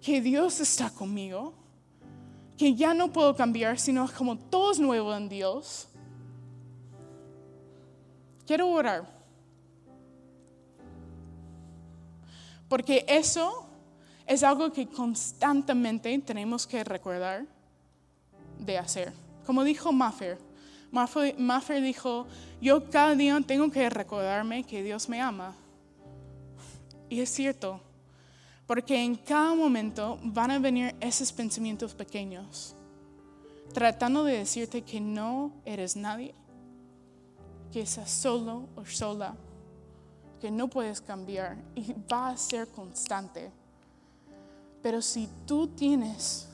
que 0.00 0.20
Dios 0.20 0.60
está 0.60 0.90
conmigo 0.90 1.54
que 2.56 2.74
ya 2.74 2.94
no 2.94 3.12
puedo 3.12 3.34
cambiar, 3.34 3.78
sino 3.78 4.08
como 4.16 4.36
todo 4.38 4.72
es 4.72 4.78
nuevo 4.78 5.14
en 5.14 5.28
Dios. 5.28 5.88
Quiero 8.46 8.68
orar. 8.68 9.04
Porque 12.68 13.04
eso 13.08 13.66
es 14.26 14.42
algo 14.42 14.72
que 14.72 14.86
constantemente 14.86 16.16
tenemos 16.20 16.66
que 16.66 16.84
recordar 16.84 17.46
de 18.58 18.78
hacer. 18.78 19.12
Como 19.44 19.64
dijo 19.64 19.92
Maffer, 19.92 20.38
Maffer 20.90 21.82
dijo, 21.82 22.26
yo 22.60 22.88
cada 22.88 23.14
día 23.14 23.38
tengo 23.46 23.70
que 23.70 23.90
recordarme 23.90 24.62
que 24.64 24.82
Dios 24.82 25.08
me 25.08 25.20
ama. 25.20 25.54
Y 27.08 27.20
es 27.20 27.30
cierto. 27.30 27.80
Porque 28.66 29.02
en 29.02 29.16
cada 29.16 29.54
momento 29.54 30.18
van 30.22 30.50
a 30.50 30.58
venir 30.58 30.94
esos 31.00 31.32
pensamientos 31.32 31.94
pequeños, 31.94 32.74
tratando 33.74 34.24
de 34.24 34.38
decirte 34.38 34.82
que 34.82 35.00
no 35.00 35.52
eres 35.66 35.96
nadie, 35.96 36.34
que 37.70 37.82
estás 37.82 38.10
solo 38.10 38.68
o 38.74 38.86
sola, 38.86 39.36
que 40.40 40.50
no 40.50 40.68
puedes 40.68 41.02
cambiar 41.02 41.58
y 41.74 41.94
va 42.10 42.30
a 42.30 42.36
ser 42.38 42.68
constante. 42.68 43.50
Pero 44.82 45.02
si 45.02 45.28
tú 45.46 45.66
tienes 45.68 46.48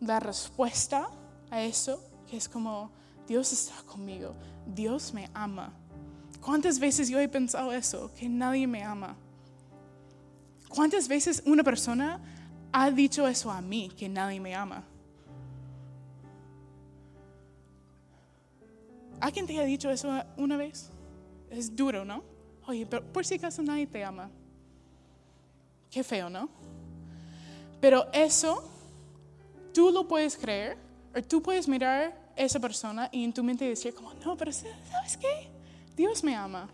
la 0.00 0.20
respuesta 0.20 1.08
a 1.50 1.62
eso, 1.62 2.00
que 2.28 2.36
es 2.36 2.48
como, 2.48 2.90
Dios 3.26 3.52
está 3.52 3.82
conmigo, 3.82 4.34
Dios 4.66 5.12
me 5.12 5.28
ama. 5.34 5.72
¿Cuántas 6.40 6.78
veces 6.78 7.08
yo 7.08 7.18
he 7.18 7.28
pensado 7.28 7.72
eso? 7.72 8.12
Que 8.14 8.28
nadie 8.28 8.66
me 8.66 8.82
ama. 8.82 9.16
¿Cuántas 10.68 11.08
veces 11.08 11.42
una 11.46 11.64
persona 11.64 12.20
ha 12.72 12.90
dicho 12.90 13.26
eso 13.26 13.50
a 13.50 13.60
mí, 13.60 13.90
que 13.96 14.08
nadie 14.08 14.40
me 14.40 14.54
ama? 14.54 14.84
¿Alguien 19.20 19.46
te 19.46 19.58
ha 19.58 19.64
dicho 19.64 19.90
eso 19.90 20.22
una 20.36 20.56
vez? 20.56 20.90
Es 21.50 21.74
duro, 21.74 22.04
¿no? 22.04 22.22
Oye, 22.66 22.86
pero 22.86 23.02
por 23.12 23.24
si 23.24 23.34
acaso 23.34 23.62
nadie 23.62 23.86
te 23.86 24.04
ama. 24.04 24.30
Qué 25.90 26.04
feo, 26.04 26.28
¿no? 26.28 26.48
Pero 27.80 28.06
eso, 28.12 28.62
tú 29.72 29.90
lo 29.90 30.06
puedes 30.06 30.36
creer, 30.36 30.76
o 31.16 31.22
tú 31.22 31.42
puedes 31.42 31.66
mirar 31.66 32.32
a 32.36 32.40
esa 32.40 32.60
persona 32.60 33.08
y 33.10 33.24
en 33.24 33.32
tu 33.32 33.42
mente 33.42 33.64
decir 33.64 33.94
como, 33.94 34.12
no, 34.14 34.36
pero 34.36 34.52
¿sabes 34.52 35.16
qué? 35.16 35.57
Dios 35.98 36.22
me 36.22 36.36
ama. 36.36 36.68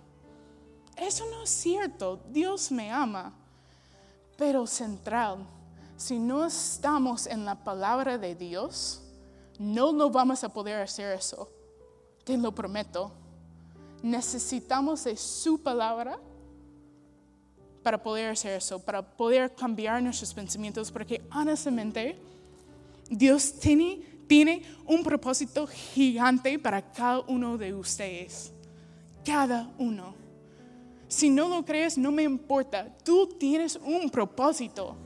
Eso 0.99 1.25
no 1.31 1.45
es 1.45 1.49
cierto, 1.49 2.21
Dios 2.31 2.71
me 2.71 2.91
ama. 2.91 3.33
Pero 4.37 4.67
central, 4.67 5.39
si 5.97 6.19
no 6.19 6.45
estamos 6.45 7.27
en 7.27 7.47
la 7.47 7.55
palabra 7.55 8.19
de 8.19 8.35
Dios, 8.35 9.01
no 9.59 9.93
lo 9.93 10.11
vamos 10.11 10.45
a 10.45 10.51
poder 10.51 10.83
hacer 10.83 11.17
eso. 11.17 11.49
Te 12.23 12.37
lo 12.37 12.55
prometo. 12.55 13.11
Necesitamos 14.03 15.05
de 15.05 15.17
su 15.17 15.59
palabra 15.63 16.19
para 17.83 18.03
poder 18.03 18.31
hacer 18.31 18.59
eso, 18.59 18.79
para 18.79 19.01
poder 19.01 19.55
cambiar 19.55 20.03
nuestros 20.03 20.35
pensamientos, 20.35 20.93
porque 20.93 21.27
honestamente 21.35 22.21
Dios 23.09 23.55
tiene, 23.59 24.03
tiene 24.27 24.63
un 24.85 25.03
propósito 25.03 25.67
gigante 25.67 26.59
para 26.59 26.93
cada 26.93 27.21
uno 27.21 27.57
de 27.57 27.73
ustedes. 27.73 28.53
Cada 29.25 29.71
uno. 29.79 30.15
Si 31.09 31.31
no 31.31 31.49
lo 31.49 31.65
crees, 31.65 31.97
no 31.97 32.11
me 32.11 32.23
importa. 32.23 32.89
Tú 33.05 33.29
tienes 33.39 33.77
un 33.77 34.11
propósito. 34.11 34.97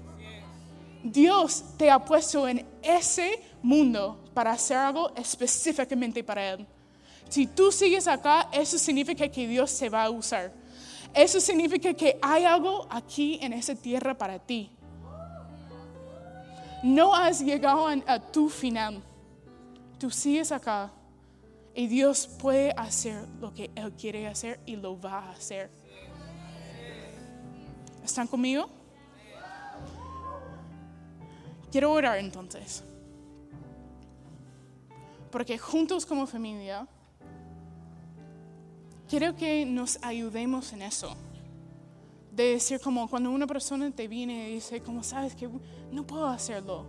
Dios 1.02 1.64
te 1.76 1.90
ha 1.90 2.04
puesto 2.04 2.48
en 2.48 2.66
ese 2.82 3.40
mundo 3.62 4.18
para 4.34 4.52
hacer 4.52 4.76
algo 4.76 5.12
específicamente 5.14 6.24
para 6.24 6.52
Él. 6.52 6.66
Si 7.28 7.46
tú 7.46 7.70
sigues 7.70 8.08
acá, 8.08 8.48
eso 8.52 8.78
significa 8.78 9.28
que 9.28 9.46
Dios 9.46 9.70
se 9.70 9.88
va 9.88 10.04
a 10.04 10.10
usar. 10.10 10.52
Eso 11.14 11.40
significa 11.40 11.92
que 11.94 12.18
hay 12.22 12.44
algo 12.44 12.86
aquí 12.90 13.38
en 13.42 13.52
esa 13.52 13.74
tierra 13.74 14.16
para 14.16 14.38
ti. 14.38 14.70
No 16.82 17.14
has 17.14 17.40
llegado 17.40 17.88
a, 17.88 18.20
tu 18.20 18.48
final. 18.48 19.02
Tú 19.98 20.10
sigues 20.10 20.52
acá 20.52 20.92
y 21.78 21.86
Dios 21.86 22.26
puede 22.26 22.72
hacer 22.72 23.24
lo 23.40 23.54
que 23.54 23.70
Él 23.76 23.92
quiere 23.92 24.26
hacer 24.26 24.58
y 24.66 24.74
lo 24.74 25.00
va 25.00 25.20
a 25.20 25.30
hacer. 25.30 25.70
¿Están 28.04 28.26
conmigo? 28.26 28.68
Quiero 31.70 31.92
orar 31.92 32.18
entonces. 32.18 32.82
Porque 35.30 35.56
juntos 35.56 36.04
como 36.04 36.26
familia 36.26 36.84
quiero 39.08 39.36
que 39.36 39.64
nos 39.64 40.00
ayudemos 40.02 40.72
en 40.72 40.82
eso. 40.82 41.16
De 42.32 42.54
decir 42.54 42.80
como 42.80 43.08
cuando 43.08 43.30
una 43.30 43.46
persona 43.46 43.88
te 43.92 44.08
viene 44.08 44.50
y 44.50 44.54
dice, 44.54 44.82
como 44.82 45.04
sabes 45.04 45.36
que 45.36 45.48
no 45.92 46.04
puedo 46.04 46.26
hacerlo. 46.26 46.86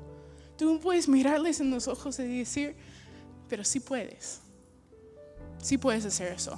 Tú 0.58 0.80
puedes 0.80 1.08
mirarles 1.08 1.60
en 1.60 1.70
los 1.70 1.88
ojos 1.88 2.18
y 2.18 2.40
decir, 2.40 2.76
pero 3.48 3.64
sí 3.64 3.80
puedes. 3.80 4.49
Sí 5.62 5.78
puedes 5.78 6.06
hacer 6.06 6.32
eso. 6.32 6.58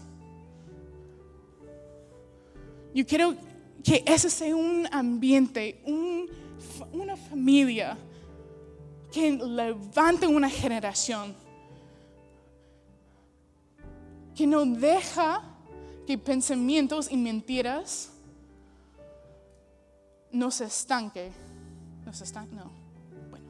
Yo 2.93 3.05
quiero 3.05 3.35
que 3.83 4.03
ese 4.05 4.29
sea 4.29 4.55
un 4.55 4.87
ambiente, 4.91 5.81
una 6.91 7.15
familia 7.15 7.97
que 9.11 9.31
levante 9.31 10.27
una 10.27 10.49
generación 10.49 11.35
que 14.35 14.47
no 14.47 14.65
deja 14.65 15.43
que 16.07 16.17
pensamientos 16.17 17.11
y 17.11 17.17
mentiras 17.17 18.11
no 20.31 20.49
se 20.51 20.65
estanque. 20.65 21.31
No 22.05 22.13
se 22.13 22.23
estanque, 22.23 22.55
no. 22.55 22.71
Bueno. 23.29 23.45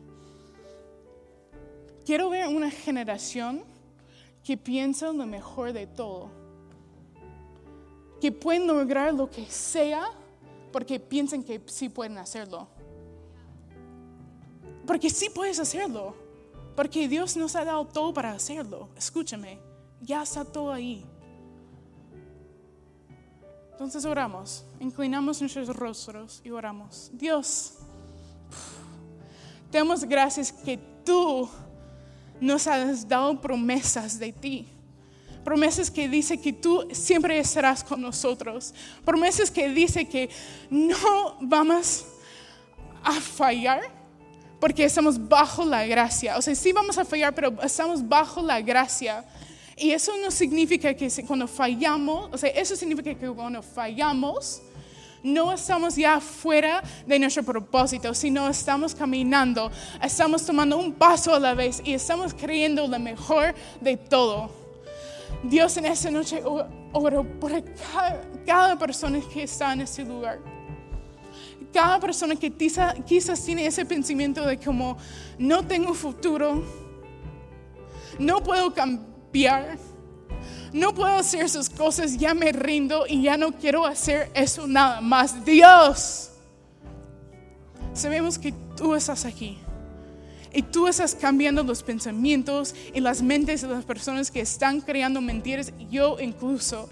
Quiero 2.05 2.29
ver 2.29 2.47
una 2.47 2.69
generación 2.71 3.63
que 4.43 4.57
piensa 4.57 5.11
lo 5.11 5.25
mejor 5.25 5.73
de 5.73 5.87
todo. 5.87 6.29
Que 8.19 8.31
pueden 8.31 8.67
lograr 8.67 9.13
lo 9.13 9.29
que 9.29 9.45
sea 9.45 10.09
porque 10.71 10.99
piensan 10.99 11.43
que 11.43 11.61
sí 11.67 11.89
pueden 11.89 12.17
hacerlo. 12.17 12.67
Porque 14.85 15.09
sí 15.09 15.29
puedes 15.29 15.59
hacerlo. 15.59 16.15
Porque 16.75 17.07
Dios 17.07 17.35
nos 17.35 17.55
ha 17.55 17.65
dado 17.65 17.85
todo 17.85 18.13
para 18.13 18.31
hacerlo. 18.31 18.89
Escúchame, 18.95 19.59
ya 20.01 20.23
está 20.23 20.45
todo 20.45 20.71
ahí. 20.71 21.05
Entonces 23.71 24.05
oramos, 24.05 24.63
inclinamos 24.79 25.41
nuestros 25.41 25.75
rostros 25.75 26.41
y 26.43 26.51
oramos. 26.51 27.09
Dios, 27.13 27.73
te 29.71 29.79
damos 29.79 30.03
gracias 30.03 30.51
que 30.51 30.77
tú 31.03 31.49
nos 32.41 32.67
has 32.67 33.07
dado 33.07 33.39
promesas 33.39 34.19
de 34.19 34.33
ti. 34.33 34.67
Promesas 35.45 35.89
que 35.89 36.09
dice 36.09 36.39
que 36.39 36.51
tú 36.51 36.87
siempre 36.91 37.39
estarás 37.39 37.83
con 37.83 38.01
nosotros. 38.01 38.73
Promesas 39.05 39.49
que 39.49 39.69
dice 39.69 40.05
que 40.05 40.29
no 40.69 41.37
vamos 41.39 42.05
a 43.03 43.13
fallar 43.13 43.81
porque 44.59 44.83
estamos 44.83 45.17
bajo 45.29 45.63
la 45.63 45.85
gracia. 45.85 46.37
O 46.37 46.41
sea, 46.41 46.53
sí 46.53 46.73
vamos 46.73 46.97
a 46.97 47.05
fallar, 47.05 47.33
pero 47.33 47.53
estamos 47.63 48.07
bajo 48.07 48.41
la 48.41 48.59
gracia 48.61 49.25
y 49.81 49.91
eso 49.91 50.11
no 50.17 50.29
significa 50.29 50.93
que 50.93 51.09
cuando 51.25 51.47
fallamos, 51.47 52.29
o 52.31 52.37
sea, 52.37 52.51
eso 52.51 52.75
significa 52.75 53.15
que 53.15 53.27
cuando 53.29 53.63
fallamos, 53.63 54.61
no 55.23 55.51
estamos 55.51 55.95
ya 55.95 56.19
fuera 56.19 56.83
de 57.05 57.19
nuestro 57.19 57.43
propósito, 57.43 58.13
sino 58.13 58.47
estamos 58.47 58.95
caminando, 58.95 59.71
estamos 60.01 60.45
tomando 60.45 60.77
un 60.77 60.93
paso 60.93 61.35
a 61.35 61.39
la 61.39 61.53
vez 61.53 61.81
y 61.83 61.93
estamos 61.93 62.33
creyendo 62.33 62.87
lo 62.87 62.99
mejor 62.99 63.53
de 63.79 63.97
todo. 63.97 64.49
Dios 65.43 65.75
en 65.77 65.85
esta 65.85 66.11
noche 66.11 66.43
oro 66.93 67.23
por 67.39 67.51
cada, 68.45 68.77
persona 68.77 69.19
que 69.33 69.43
está 69.43 69.73
en 69.73 69.81
este 69.81 70.03
lugar. 70.03 70.39
Cada 71.73 71.99
persona 71.99 72.35
que 72.35 72.51
quizás 72.51 73.45
tiene 73.45 73.65
ese 73.65 73.85
pensamiento 73.85 74.45
de 74.45 74.57
como 74.57 74.97
no 75.39 75.65
tengo 75.65 75.93
futuro, 75.93 76.63
no 78.19 78.43
puedo 78.43 78.73
cambiar 78.73 79.77
no 80.73 80.93
puedo 80.93 81.13
hacer 81.15 81.43
esas 81.43 81.69
cosas, 81.69 82.17
ya 82.17 82.33
me 82.33 82.51
rindo 82.51 83.05
y 83.07 83.23
ya 83.23 83.37
no 83.37 83.51
quiero 83.51 83.85
hacer 83.85 84.31
eso 84.33 84.67
nada 84.67 85.01
más. 85.01 85.43
Dios, 85.43 86.29
sabemos 87.93 88.39
que 88.39 88.53
tú 88.75 88.95
estás 88.95 89.25
aquí. 89.25 89.57
Y 90.53 90.61
tú 90.63 90.87
estás 90.87 91.15
cambiando 91.15 91.63
los 91.63 91.81
pensamientos 91.81 92.75
y 92.93 92.99
las 92.99 93.21
mentes 93.21 93.61
de 93.61 93.69
las 93.69 93.85
personas 93.85 94.29
que 94.29 94.41
están 94.41 94.81
creando 94.81 95.21
mentiras, 95.21 95.71
yo 95.89 96.19
incluso. 96.19 96.89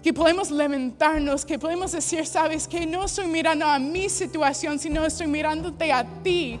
Que 0.00 0.12
podemos 0.12 0.50
lamentarnos, 0.50 1.44
que 1.44 1.58
podemos 1.58 1.92
decir, 1.92 2.24
sabes 2.26 2.68
que 2.68 2.86
no 2.86 3.04
estoy 3.04 3.26
mirando 3.26 3.66
a 3.66 3.78
mi 3.78 4.08
situación, 4.08 4.78
sino 4.78 5.04
estoy 5.04 5.26
mirándote 5.26 5.92
a 5.92 6.04
ti 6.22 6.60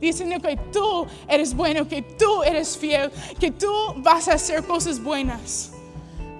diciendo 0.00 0.40
que 0.40 0.56
tú 0.72 1.06
eres 1.28 1.54
bueno, 1.54 1.86
que 1.88 2.02
tú 2.02 2.42
eres 2.42 2.76
fiel, 2.76 3.10
que 3.38 3.50
tú 3.50 3.72
vas 3.96 4.28
a 4.28 4.34
hacer 4.34 4.64
cosas 4.64 5.02
buenas, 5.02 5.72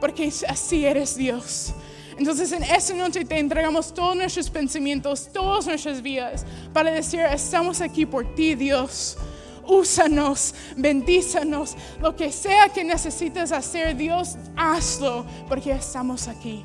porque 0.01 0.33
así 0.49 0.85
eres 0.85 1.17
Dios. 1.17 1.73
Entonces 2.19 2.51
en 2.51 2.65
esa 2.65 2.95
noche 2.95 3.25
te 3.25 3.39
entregamos 3.39 3.95
todos 3.95 4.17
nuestros 4.17 4.51
pensamientos, 4.51 5.29
todas 5.33 5.67
nuestras 5.67 6.03
vidas, 6.03 6.45
para 6.73 6.91
decir, 6.91 7.21
estamos 7.21 7.81
aquí 7.81 8.07
por 8.07 8.35
ti, 8.35 8.55
Dios. 8.55 9.17
Úsanos, 9.65 10.55
bendízanos, 10.77 11.77
lo 12.01 12.17
que 12.17 12.33
sea 12.33 12.71
que 12.71 12.83
necesites 12.83 13.53
hacer, 13.53 13.95
Dios, 13.97 14.37
hazlo, 14.57 15.27
porque 15.47 15.73
estamos 15.73 16.27
aquí. 16.27 16.65